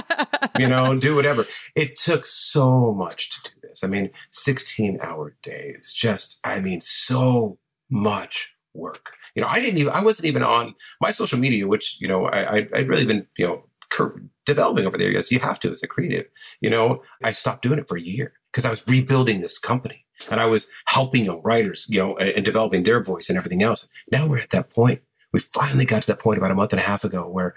[0.59, 1.45] you know, do whatever.
[1.75, 3.87] It took so much to do this.
[3.87, 7.59] I mean, 16 hour days, just, I mean, so
[7.89, 9.13] much work.
[9.35, 12.25] You know, I didn't even, I wasn't even on my social media, which, you know,
[12.25, 15.11] I, I, I'd really been, you know, cur- developing over there.
[15.11, 16.27] Yes, you have to as a creative.
[16.61, 20.05] You know, I stopped doing it for a year because I was rebuilding this company
[20.29, 23.63] and I was helping young writers, you know, and, and developing their voice and everything
[23.63, 23.87] else.
[24.11, 25.01] Now we're at that point.
[25.31, 27.53] We finally got to that point about a month and a half ago where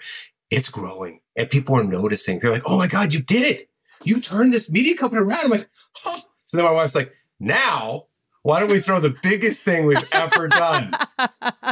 [0.51, 2.39] it's growing and people are noticing.
[2.39, 3.69] They're like, oh my God, you did it.
[4.03, 5.39] You turned this media company around.
[5.43, 6.19] I'm like, huh.
[6.45, 8.07] So then my wife's like, now
[8.43, 10.93] why don't we throw the biggest thing we've ever done?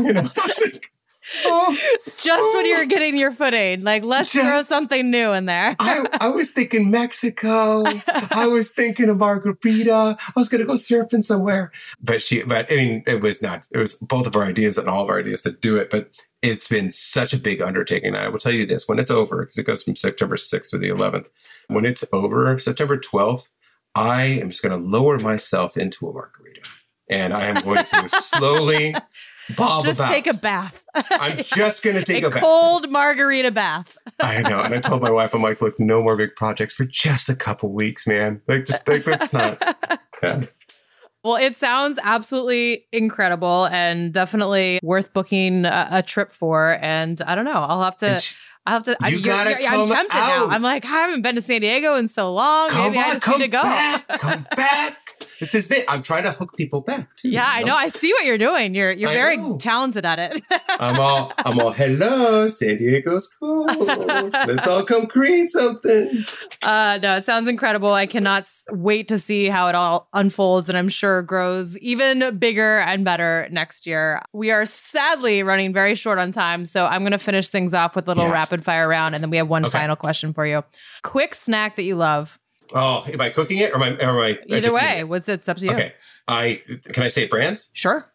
[0.01, 0.91] You know, I was like,
[1.45, 1.77] oh.
[2.17, 2.85] Just when you're oh.
[2.85, 5.75] getting your footing, like let's throw something new in there.
[5.79, 7.83] I, I was thinking Mexico.
[8.31, 10.17] I was thinking of margarita.
[10.17, 11.71] I was going to go surfing somewhere.
[12.01, 14.87] But she, but I mean, it was not, it was both of our ideas and
[14.87, 15.89] all of our ideas to do it.
[15.89, 16.09] But
[16.41, 18.15] it's been such a big undertaking.
[18.15, 20.77] I will tell you this when it's over, because it goes from September 6th to
[20.77, 21.27] the 11th.
[21.67, 23.47] When it's over, September 12th,
[23.95, 26.61] I am just going to lower myself into a margarita
[27.11, 28.95] and I am going to slowly
[29.55, 30.11] bob Just about.
[30.11, 30.83] take a bath.
[30.95, 32.41] I'm just going to take a, bath.
[32.41, 33.97] cold margarita bath.
[34.19, 34.61] I know.
[34.61, 37.35] And I told my wife, I'm like, look, no more big projects for just a
[37.35, 38.41] couple weeks, man.
[38.47, 39.61] Like, just like, that's not.
[40.23, 40.45] Yeah.
[41.23, 46.77] Well, it sounds absolutely incredible and definitely worth booking a, a trip for.
[46.81, 48.21] And I don't know, I'll have to.
[48.65, 48.95] I have to.
[49.01, 50.47] I, You you're- gotta you're- I'm tempted now.
[50.47, 52.69] I'm like, I haven't been to San Diego in so long.
[52.69, 53.61] Come Maybe I on, just come need to go.
[53.63, 54.07] back.
[54.19, 54.97] Come back.
[55.41, 55.83] This is it.
[55.89, 57.13] I'm trying to hook people back.
[57.17, 57.75] Too, Yeah, I you know.
[57.75, 58.73] I see what you're doing.
[58.73, 59.57] You're you're I very know.
[59.57, 60.41] talented at it.
[60.69, 63.65] I'm all, I'm all, hello, San Diego's cool.
[63.65, 66.23] Let's all come create something.
[66.61, 67.91] Uh, no, it sounds incredible.
[67.91, 72.79] I cannot wait to see how it all unfolds, and I'm sure grows even bigger
[72.79, 74.21] and better next year.
[74.33, 77.95] We are sadly running very short on time, so I'm going to finish things off
[77.95, 78.31] with a little Yeah.
[78.31, 79.71] rapid fire round, and then we have one Okay.
[79.79, 80.63] final question for you.
[81.03, 82.37] Quick snack that you love.
[82.73, 84.97] Oh, am I cooking it or am I, or am I I Either just way,
[84.97, 85.07] eat it?
[85.09, 85.71] what's it's up to you.
[85.71, 85.93] Okay.
[86.27, 86.61] I,
[86.91, 87.69] can I say brands?
[87.73, 88.11] Sure.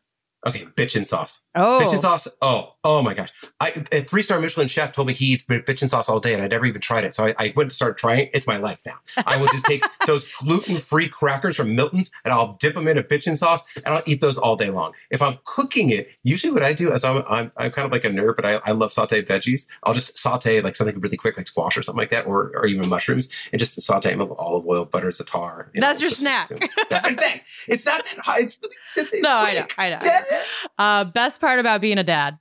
[0.47, 0.65] Okay.
[0.77, 1.46] Bitchin' sauce.
[1.57, 2.29] Oh, Bitchin' sauce.
[2.43, 3.31] Oh, oh my gosh.
[3.61, 6.43] I, a three star Michelin chef told me he eats bitchin' sauce all day and
[6.43, 7.15] I never even tried it.
[7.15, 8.31] So I, I went to start trying it.
[8.35, 8.97] It's my life now.
[9.27, 12.99] I will just take those gluten free crackers from Milton's and I'll dip them in
[12.99, 14.93] a bitchin' sauce and I'll eat those all day long.
[15.11, 18.05] If I'm cooking it, usually what I do is I'm, I'm, I'm kind of like
[18.05, 19.67] a nerd, but I, I love sauteed veggies.
[19.83, 22.67] I'll just saute like something really quick, like squash or something like that, or, or
[22.67, 25.69] even mushrooms and just saute them with olive oil, butter, za'atar.
[25.75, 26.49] you That's know, your just- snack.
[26.91, 27.45] That's my snack.
[27.69, 28.41] It's not that high.
[28.41, 28.59] It's,
[28.97, 29.75] it's, it's no, I know, quick.
[29.79, 29.99] I know.
[30.01, 30.43] I know.
[30.79, 32.39] Uh, best part about being a dad.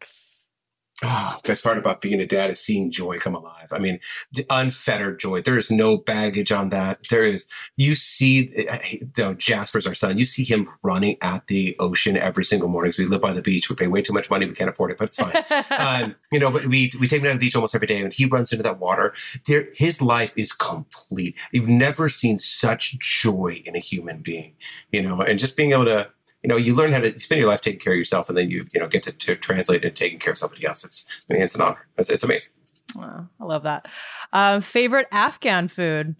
[1.04, 3.68] Oh, best part about being a dad is seeing joy come alive.
[3.74, 4.00] I mean,
[4.32, 5.42] the unfettered joy.
[5.42, 7.00] There is no baggage on that.
[7.10, 8.50] There is, you see,
[8.90, 10.18] you know, Jasper's our son.
[10.18, 12.94] You see him running at the ocean every single morning.
[12.94, 13.70] 'cause we live by the beach.
[13.70, 14.46] We pay way too much money.
[14.46, 15.44] We can't afford it, but it's fine.
[15.78, 18.00] um, you know, but we, we take him down to the beach almost every day
[18.02, 19.14] and he runs into that water.
[19.48, 21.36] There, his life is complete.
[21.52, 24.54] You've never seen such joy in a human being,
[24.94, 26.08] you know, and just being able to,
[26.46, 28.52] you know, you learn how to spend your life taking care of yourself, and then
[28.52, 30.86] you, you know, get to, to translate it taking care of somebody else.
[30.86, 31.88] It's, I mean, it's an honor.
[31.98, 32.52] It's, it's amazing.
[32.96, 33.88] Wow, I love that.
[34.32, 36.16] Uh, favorite Afghan food.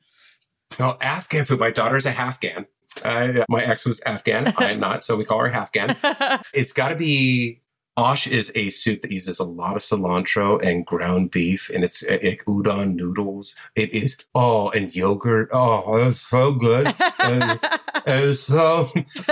[0.80, 1.60] Oh, Afghan food.
[1.60, 2.66] My daughter's a Afghan.
[3.04, 4.52] Uh, my ex was Afghan.
[4.58, 5.96] I am not, so we call her Afghan.
[6.56, 7.62] It's got to be.
[7.98, 12.04] Osh is a soup that uses a lot of cilantro and ground beef, and it's
[12.10, 13.56] like udon noodles.
[13.76, 15.50] It is oh, and yogurt.
[15.54, 16.94] Oh, it's so good.
[17.20, 17.60] And-
[18.06, 18.90] and so,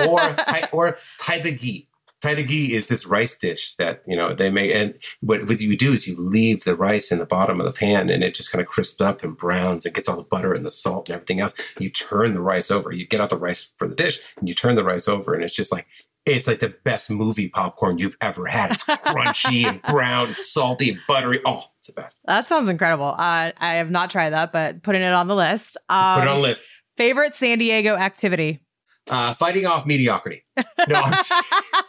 [0.08, 0.36] or
[0.72, 1.88] or taidagi.
[2.22, 5.92] Taidagi is this rice dish that you know they make, and what, what you do
[5.92, 8.62] is you leave the rice in the bottom of the pan, and it just kind
[8.62, 11.42] of crisps up and browns and gets all the butter and the salt and everything
[11.42, 11.54] else.
[11.80, 12.94] You turn the rice over.
[12.94, 15.44] You get out the rice for the dish, and you turn the rice over, and
[15.44, 15.86] it's just like
[16.26, 18.72] it's like the best movie popcorn you've ever had.
[18.72, 21.42] It's crunchy and brown, and salty and buttery.
[21.46, 22.20] Oh, it's the best.
[22.26, 23.08] That sounds incredible.
[23.08, 25.78] Uh, I have not tried that, but putting it on the list.
[25.90, 26.68] Um, Put it on the list.
[26.96, 28.64] Favorite San Diego activity?
[29.10, 30.46] Uh, fighting off mediocrity.
[30.88, 31.04] No,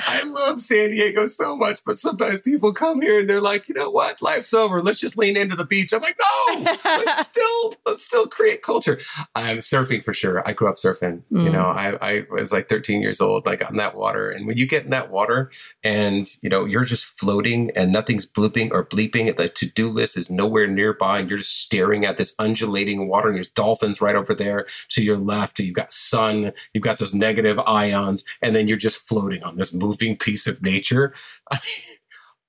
[0.08, 3.76] I love San Diego so much, but sometimes people come here and they're like, you
[3.76, 4.82] know what, life's over.
[4.82, 5.94] Let's just lean into the beach.
[5.94, 9.00] I'm like, no, let's still let's still create culture.
[9.36, 10.48] I'm surfing for sure.
[10.48, 11.24] I grew up surfing.
[11.32, 11.44] Mm.
[11.46, 13.46] You know, I, I was like 13 years old.
[13.46, 15.52] And I got in that water, and when you get in that water,
[15.84, 19.36] and you know you're just floating, and nothing's blooping or bleeping.
[19.36, 23.28] The to do list is nowhere nearby, and you're just staring at this undulating water,
[23.30, 25.60] and there's dolphins right over there to your left.
[25.60, 26.54] You've got sun.
[26.74, 30.62] You've got those negative ions, and then you're just floating on this moving piece of
[30.62, 31.14] nature.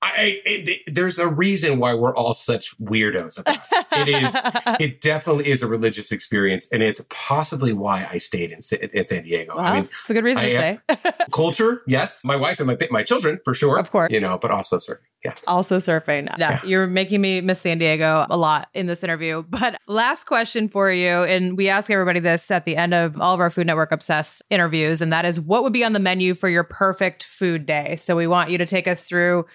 [0.03, 4.07] I, it, there's a reason why we're all such weirdos about it.
[4.07, 4.37] It is,
[4.79, 8.59] it definitely is a religious experience, and it's possibly why I stayed in,
[8.93, 9.55] in San Diego.
[9.55, 11.25] Well, I mean, it's a good reason I, uh, to say.
[11.31, 12.23] culture, yes.
[12.23, 14.99] My wife and my my children, for sure, of course, you know, but also surfing.
[15.23, 15.35] Yeah.
[15.47, 16.25] Also surfing.
[16.37, 16.59] Yeah, yeah.
[16.65, 19.43] You're making me miss San Diego a lot in this interview.
[19.49, 21.23] But last question for you.
[21.23, 24.41] And we ask everybody this at the end of all of our Food Network Obsessed
[24.49, 25.01] interviews.
[25.01, 27.95] And that is what would be on the menu for your perfect food day?
[27.95, 29.45] So we want you to take us through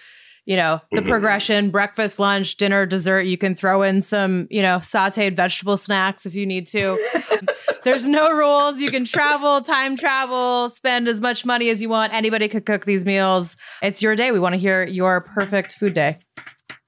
[0.49, 1.09] you know, the mm-hmm.
[1.09, 3.21] progression, breakfast, lunch, dinner, dessert.
[3.21, 6.97] You can throw in some, you know, sauteed vegetable snacks if you need to.
[7.83, 8.79] There's no rules.
[8.79, 12.15] You can travel, time travel, spend as much money as you want.
[12.15, 13.57] Anybody could cook these meals.
[13.83, 14.31] It's your day.
[14.31, 16.15] We want to hear your perfect food day.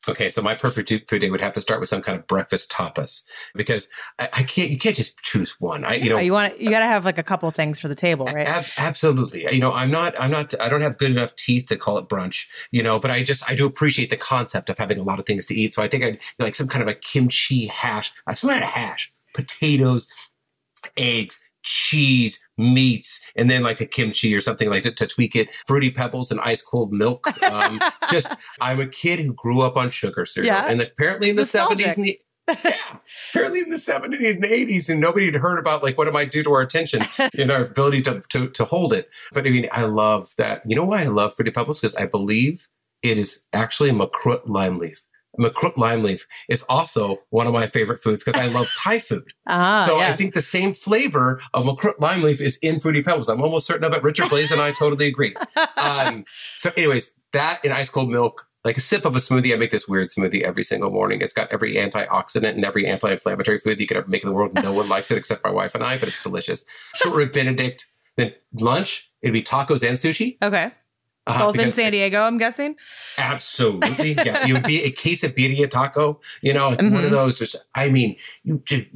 [0.10, 2.72] Okay, so my perfect food day would have to start with some kind of breakfast
[2.72, 3.22] tapas
[3.54, 3.88] because
[4.18, 4.72] I, I can't.
[4.72, 5.84] You can't just choose one.
[5.84, 7.95] I, you know, you want you got to have like a couple things for the
[7.95, 8.47] table, right?
[8.47, 9.45] Ab- absolutely.
[9.54, 10.20] You know, I'm not.
[10.20, 10.60] I'm not.
[10.60, 12.47] I don't have good enough teeth to call it brunch.
[12.72, 15.26] You know, but I just I do appreciate the concept of having a lot of
[15.28, 15.74] things to eat.
[15.74, 18.70] So I think I like some kind of a kimchi hash, uh, some kind of
[18.72, 20.08] hash, potatoes,
[20.97, 25.49] eggs, cheese, meats, and then like a kimchi or something like that to tweak it.
[25.68, 27.28] Fruity pebbles and ice cold milk.
[27.43, 27.82] Um,
[28.12, 30.68] just, I'm a kid who grew up on sugar cereal, yeah.
[30.68, 32.20] and apparently in the seventies and the
[32.64, 32.74] yeah,
[33.30, 36.32] apparently in the 70s and 80s, and nobody had heard about like what it might
[36.32, 37.03] do to our attention
[37.38, 39.09] and our ability to, to, to hold it.
[39.32, 40.62] But I mean, I love that.
[40.66, 41.80] You know why I love Fruity Pebbles?
[41.80, 42.68] Because I believe
[43.01, 45.01] it is actually makrut lime leaf.
[45.39, 49.34] Makrut lime leaf is also one of my favorite foods because I love Thai food.
[49.47, 50.09] Uh-huh, so yeah.
[50.09, 53.29] I think the same flavor of Makrut lime leaf is in Fruity Pebbles.
[53.29, 54.03] I'm almost certain of it.
[54.03, 55.36] Richard Blais and I totally agree.
[55.77, 56.25] Um,
[56.57, 59.53] so, anyways, that in ice cold milk, like a sip of a smoothie.
[59.53, 61.21] I make this weird smoothie every single morning.
[61.21, 64.53] It's got every antioxidant and every anti-inflammatory food you could ever make in the world.
[64.53, 66.63] No one likes it except my wife and I, but it's delicious.
[66.95, 67.88] Short rib Benedict.
[68.17, 70.38] Then lunch, it'd be tacos and sushi.
[70.41, 70.71] Okay.
[71.28, 72.76] Uh, Both in San Diego, I'm guessing.
[73.19, 74.45] Absolutely, yeah.
[74.47, 76.93] You would be a quesadilla taco, you know, mm-hmm.
[76.95, 77.38] one of those.
[77.38, 78.91] Just, I mean, you just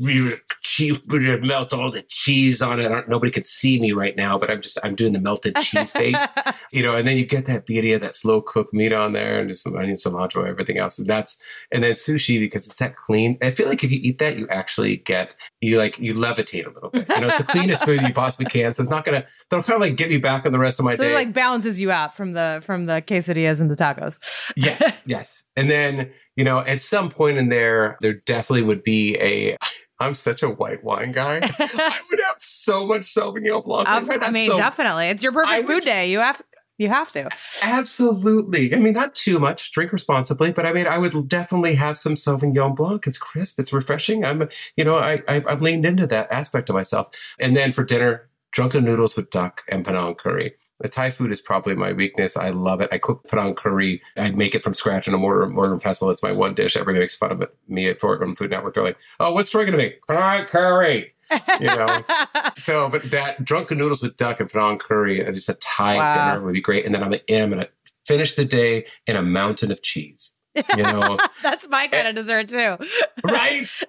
[0.79, 3.07] you, you melt all the cheese on it.
[3.07, 6.19] nobody can see me right now, but I'm just I'm doing the melted cheese face,
[6.71, 6.95] you know.
[6.95, 9.75] And then you get that birria, that slow cooked meat on there, and just some
[9.75, 10.97] onion, cilantro, everything else.
[10.97, 11.39] And that's
[11.71, 13.37] and then sushi because it's that clean.
[13.43, 16.69] I feel like if you eat that, you actually get you like you levitate a
[16.69, 17.07] little bit.
[17.07, 18.73] You know, it's the cleanest food you possibly can.
[18.73, 19.25] So it's not gonna.
[19.51, 21.11] They'll kind of like get me back on the rest of my so day.
[21.11, 24.19] it like balances you out from the from the quesadillas and the tacos.
[24.55, 25.43] yes, yes.
[25.55, 29.57] And then, you know, at some point in there, there definitely would be a
[29.99, 31.39] I'm such a white wine guy.
[31.59, 33.87] I would have so much Sauvignon Blanc.
[33.87, 35.07] Um, I mean, so, definitely.
[35.07, 36.09] It's your perfect food day.
[36.09, 36.41] You have
[36.77, 37.29] you have to.
[37.63, 38.75] Absolutely.
[38.75, 39.71] I mean, not too much.
[39.71, 43.07] Drink responsibly, but I mean, I would definitely have some Sauvignon Blanc.
[43.07, 43.59] It's crisp.
[43.59, 44.25] It's refreshing.
[44.25, 47.07] I'm, you know, I, I've, I've leaned into that aspect of myself.
[47.39, 50.55] And then for dinner, drunken noodles with duck and Penang curry.
[50.79, 52.35] The Thai food is probably my weakness.
[52.35, 52.89] I love it.
[52.91, 54.01] I cook Penang curry.
[54.17, 56.09] I make it from scratch in a mortar, mortar and pestle.
[56.09, 56.75] It's my one dish.
[56.75, 57.55] Everybody makes fun of it.
[57.67, 58.73] Me at Fort Food Network.
[58.73, 60.05] They're like, "Oh, what's Troy going to make?
[60.05, 61.13] Penang curry."
[61.59, 62.03] you know.
[62.57, 66.33] so, but that drunken noodles with duck and Penang curry, and just a Thai wow.
[66.33, 66.85] dinner would be great.
[66.85, 67.69] And then I'm, I'm going to
[68.05, 70.31] finish the day in a mountain of cheese.
[70.55, 72.77] You know, that's my eh, kind of dessert too.
[73.23, 73.81] right,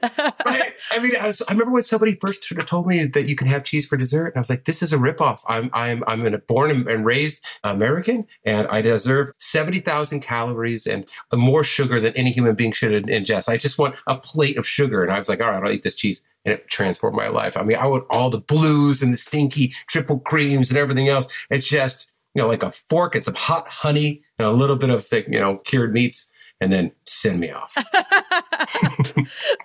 [0.46, 0.72] right.
[0.92, 3.64] I mean, I, was, I, remember when somebody first told me that you can have
[3.64, 6.38] cheese for dessert, and I was like, "This is a ripoff." I'm I'm I'm a
[6.38, 12.32] born and raised American, and I deserve seventy thousand calories and more sugar than any
[12.32, 13.48] human being should ingest.
[13.48, 15.82] I just want a plate of sugar, and I was like, "All right, I'll eat
[15.82, 17.56] this cheese." And it transformed my life.
[17.56, 21.26] I mean, I want all the blues and the stinky triple creams and everything else.
[21.50, 24.90] It's just, you know, like a fork and some hot honey and a little bit
[24.90, 27.74] of thick, you know, cured meats and then send me off.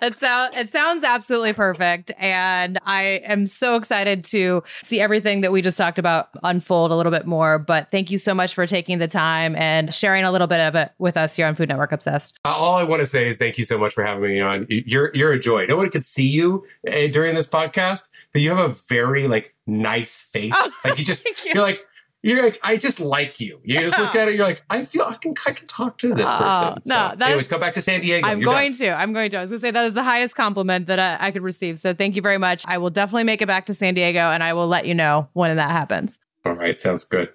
[0.00, 5.52] that sound it sounds absolutely perfect and I am so excited to see everything that
[5.52, 8.66] we just talked about unfold a little bit more but thank you so much for
[8.66, 11.68] taking the time and sharing a little bit of it with us here on Food
[11.68, 12.38] Network Obsessed.
[12.44, 14.66] Uh, all I want to say is thank you so much for having me on.
[14.68, 15.66] You're you're a joy.
[15.66, 19.54] No one could see you uh, during this podcast, but you have a very like
[19.66, 20.52] nice face.
[20.54, 21.52] Oh, like you just you.
[21.54, 21.84] you're like
[22.22, 23.60] you're like, I just like you.
[23.64, 26.14] You just look at it, you're like, I feel I can I can talk to
[26.14, 26.82] this oh, person.
[26.86, 28.26] no, so, anyways, is, come back to San Diego.
[28.26, 28.78] I'm you're going done.
[28.78, 28.90] to.
[28.90, 29.38] I'm going to.
[29.38, 31.80] I was gonna say that is the highest compliment that I, I could receive.
[31.80, 32.62] So thank you very much.
[32.66, 35.28] I will definitely make it back to San Diego and I will let you know
[35.32, 36.20] when that happens.
[36.44, 37.28] All right, sounds good.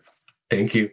[0.50, 0.90] Thank you.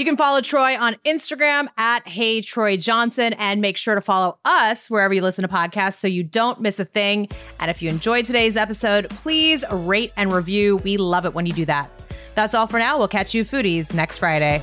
[0.00, 4.38] You can follow Troy on Instagram at Hey Troy Johnson and make sure to follow
[4.46, 7.28] us wherever you listen to podcasts so you don't miss a thing.
[7.58, 10.78] And if you enjoyed today's episode, please rate and review.
[10.78, 11.90] We love it when you do that.
[12.34, 12.96] That's all for now.
[12.96, 14.62] We'll catch you foodies next Friday.